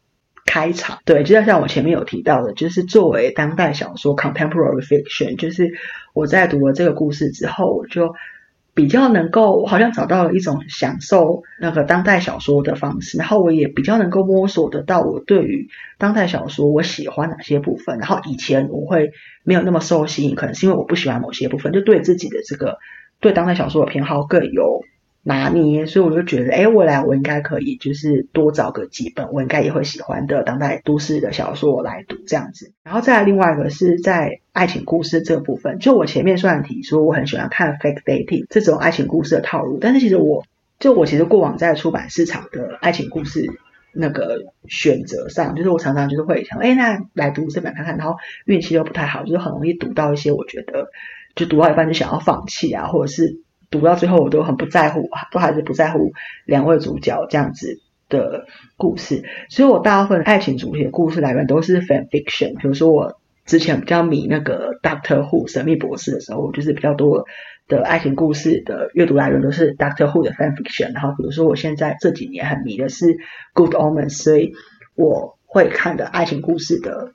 [0.45, 5.73] 开场，对，就像像我前面有提到的，就是作为当代小说 （contemporary fiction），就是
[6.13, 8.15] 我在读了这个故事之后，我就
[8.75, 15.69] 比较能够，我好像找到了一种享受那个当代小说的方式，然后我也比较能够摸索得到我对于
[15.99, 19.13] 当代小说我喜欢哪些部分，然后以前我会
[19.45, 22.79] 没有那么受吸引，可能是因为我不喜欢某些部分，就对自己的这个
[23.21, 24.83] 对当代小说的偏好更有。
[25.25, 32.73] 拿捏，所以我就觉得，哎，未来我应该可以，就是多找个几本我应该也会喜欢的当代都市的小说来读，这样子。
[32.83, 40.45] 然后再另外一个是在爱情故事这部分，就我前面虽然提说我很喜欢看 fake dating 这种爱情故事的套路，但是其实我
[40.79, 43.51] 就我其实过往在出版市场的爱情故事
[43.93, 50.89] 那个选择上，就是我常常就是会想，哎，那来读这本看看，然后运气又不太好，就是很容易读到一些我觉得
[51.35, 53.41] 就读到一半就想要放弃啊，或者是。
[53.71, 56.13] 读到最后，我都很不在乎，都还是不在乎
[56.45, 57.81] 两位主角这样子
[58.11, 58.45] 的
[58.77, 59.25] 故事。
[59.49, 62.59] 所以我大部分爱情主题的故事来源都是 fan fiction。
[62.59, 67.27] 比如说我之前比较迷那个 Doctor Who 神秘博士的时候，就是比较多
[67.67, 73.17] 的爱情故事的阅读来源都是 Doctor Who 的 fan fiction，然后比如说我现在这几年很迷的是
[73.53, 74.53] Good Omens，所以
[74.95, 77.13] 我会看的爱情故事的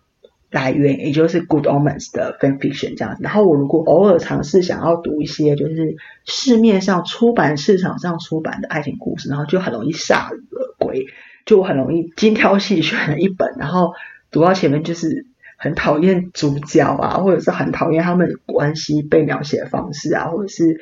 [0.51, 3.23] 来源也就是 Good Omens 的 fan fiction 这样子。
[3.23, 11.05] 然后我如果偶尔尝试想要读一些就是市面上出版市场上出版的爱情故事，然后就很容易铩羽而归，
[11.45, 13.93] 就很容易精挑细选了一本，然后
[14.29, 15.25] 读到前面就是。
[15.57, 20.79] 很讨厌主角啊，或者是很讨厌他们关系被描写方式啊，或者是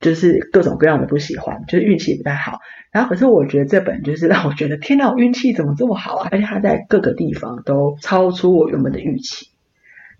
[0.00, 2.60] 就是各种各样的不喜欢，就是运气不太好。
[2.92, 6.28] 然后可是我觉得这本就是让我觉得天哪，我运气怎么这么好啊？
[6.30, 9.48] 而且它在各个地方都超出我原本的预期。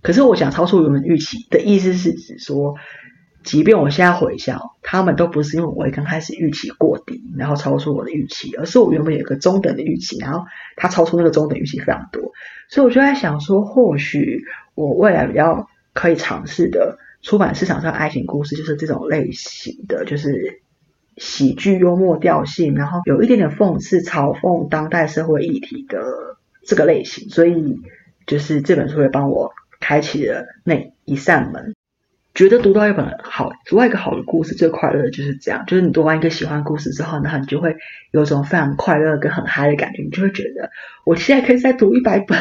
[0.03, 2.75] 可是我想超出原本预期的意思是指说。
[3.45, 10.45] 即便我现在回想，他们都不是因为我刚开始预期过低，然后超出我的预期，而是我原本有一个中等的预期，然后
[10.77, 12.33] 它超出那个中等预期非常多，
[12.69, 20.61] 所以我就在想说，或许我未来比较可以尝试的出版市场上爱情故事，就是这种类型的，就是
[21.17, 26.03] 喜剧幽默调性，然后有一点点讽刺嘲讽当代社会议题的
[26.65, 27.81] 这个类型，所以
[28.27, 31.75] 就是这本书也帮我开启了那一扇门。
[32.39, 35.65] 觉得读到一本好，读到一个好的故事，最快乐的就是这样。
[35.67, 37.75] 就是你读完一个喜欢故事之后，然后你就会
[38.13, 40.71] 有种非常快乐跟很嗨的感觉，你就会觉得
[41.05, 42.39] 我现在可以再读一百本。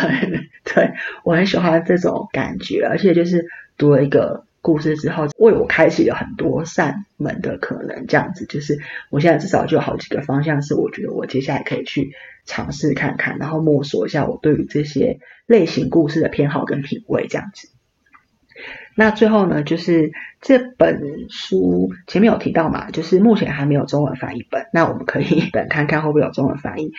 [0.63, 0.91] 对
[1.23, 8.05] 我很喜欢这种感觉，而且就是读了一个故事之后，为我开启了很多扇门的可能。
[8.05, 8.77] 这样子，就是
[9.09, 12.11] 我现在至少就有好几个方向，是我觉得我接下来可以去
[12.45, 15.17] 尝试看看，然后摸索一下我对于这些
[15.47, 17.69] 类型故事的偏好跟品味，这样子。
[18.99, 24.65] 那最后呢，就是这本书前面有提到嘛，就是目前还没有中文翻译本。
[24.73, 26.93] 那我们可以 等看看会不会有中文翻译。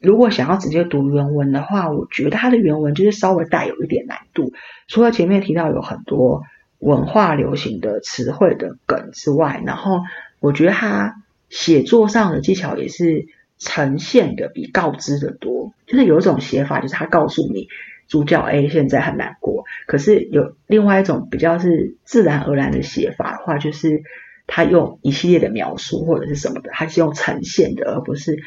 [0.00, 4.54] 如果想要直接读原文的话，我觉得它的原文就是稍微带有一点难度。
[4.88, 6.42] 除了前面提到有很多
[6.78, 10.00] 文化流行的词汇的梗之外，然后
[10.40, 11.16] 我觉得它
[11.50, 13.26] 写作上的技巧也是
[13.58, 15.74] 呈现的比告知的多。
[15.86, 17.68] 就是有一种写法，就是他告诉你。
[18.08, 24.02] 主角 A 现在很难过，可是有另外一种比较是自然而然的写法的话，就是
[24.46, 28.42] 他用一系列的描述或者是什么的，他是用呈现的，而不是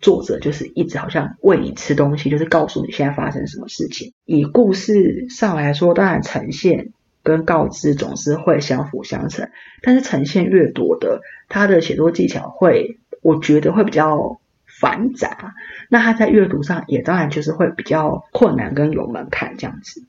[0.00, 4.12] 作者就是一直好像喂你吃东西，就是告诉你现在发生什么事情。
[4.24, 6.92] 以故事上来说，当然呈现
[7.22, 9.50] 跟告知总是会相辅相成，
[9.82, 14.40] 但是呈现越多的，他的写作技巧会，我觉得会比较。
[14.80, 15.54] 繁杂，
[15.90, 20.06] 那他在阅读上也当然就是会比较困难跟有门槛这样子，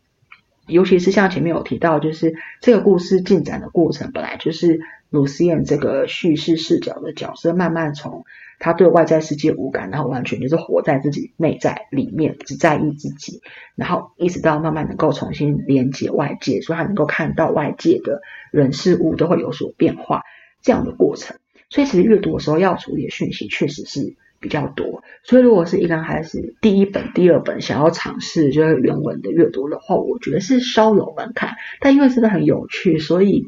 [0.66, 8.24] 尤其是像前面有提到，就是这个故事进展的过程，本来就是鲁思燕这个叙事视角的角色，慢慢从
[8.60, 13.42] 他对外在世界无感，然后完全就是活在自己内在里面，只在意自己，
[13.76, 20.22] 然后一直到慢慢能够重新连接外界，所以他能够看到外界的人事物都会有所变化
[20.62, 21.36] 这样的过程。
[21.70, 24.16] 所以其实阅读的时候要处理的讯息确实是。
[24.42, 33.46] 比较多，所以如果是一刚开始第一本、第二本想要尝试就是原文的阅读的话，我觉得是稍有门槛，但因为真的很有趣，所以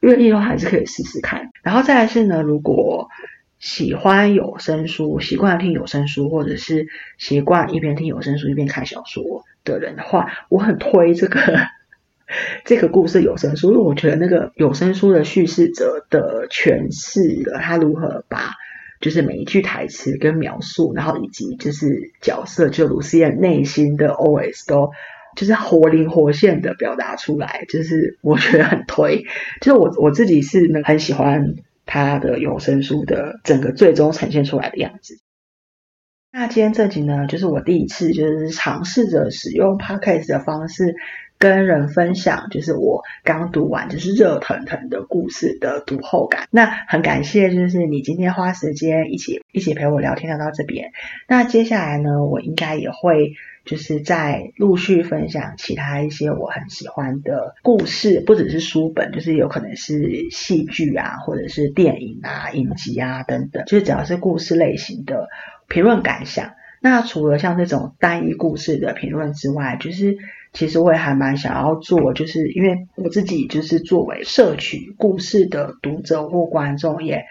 [0.00, 1.50] 愿意的话还是可以试试看。
[1.62, 3.08] 然后再来是呢，如果
[3.58, 6.86] 喜欢有声书、习惯听有声书，或者是
[7.18, 11.38] 习惯一边听有声书一边看小说的人的话，我很推这个
[12.64, 18.52] 这个故事有声书，因为我觉得那个有声书的叙事者的诠释了，他如何把。
[19.00, 24.92] 就是每一句台词跟描述，然后以及就是角色，就卢思燕内心的 OS 都
[25.36, 29.24] 就是活灵活现的表达出来，就是我觉得很推。
[29.60, 35.18] 就是我我自己是很喜欢他的有声书的整个最终呈现出来的样子。
[36.32, 40.94] 那今天这集呢，就是我第一次就是尝试着使用 Podcast 的方式。
[41.38, 46.48] 跟人分享，就是我刚读完就是热腾腾的故事的读后感。
[46.50, 50.92] 那很感谢，就是你今天花时间一起一起陪我聊天聊到这边。
[51.28, 53.34] 那接下来呢，我应该也会
[53.64, 65.28] 就是在陆续分享其他一些我很喜欢的故事，不只是书本，就是有可能是戏剧啊，或者是电影啊、影集啊等等，就是只要是故事类型的
[65.68, 66.52] 评论感想。
[66.80, 70.18] 那除了像这种单一故事的评论之外，就是
[70.56, 77.26] 其实我也还蛮想要做，就是因为我自己就是作为摄取故事的读者或观众，也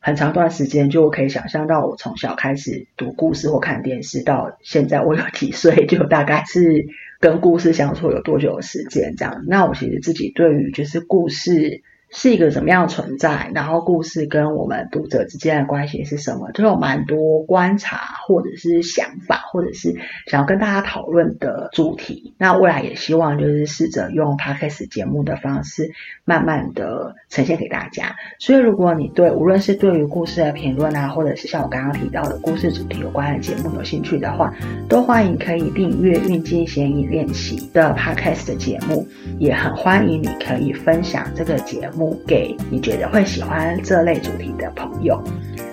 [0.00, 6.86] 很长段时间，就可以想象到我从小开始读故事或看电视，到现在我有几岁，就大概是
[7.18, 9.42] 跟故事相处有多久的时间这样。
[9.48, 11.82] 那我其实自己对于就是故事
[12.12, 19.94] 是一个怎么样存在，然后故事跟我们读者之间的关系是什么，都有蛮多观察或者是想法，或者是
[20.26, 22.34] 想要跟大家讨论的主题。
[22.36, 25.92] 那未来也希望就是试着用 podcast 节目的方式，
[26.24, 28.16] 慢慢的呈现给大家。
[28.40, 34.52] 所以如果你对无论是对于故事的评论啊，或者是像我刚刚提到的故事主题有关的节目有兴趣的话，
[34.88, 39.06] 都欢迎可以订阅运镜显影练习的 podcast 的节目，
[39.38, 42.18] 也很欢迎你可以分享这个节目目。
[42.26, 45.22] 给你觉得会喜欢这类主题的朋友，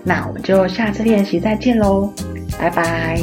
[0.04, 2.12] 那我们就下次练习再见喽，
[2.60, 3.22] 拜拜。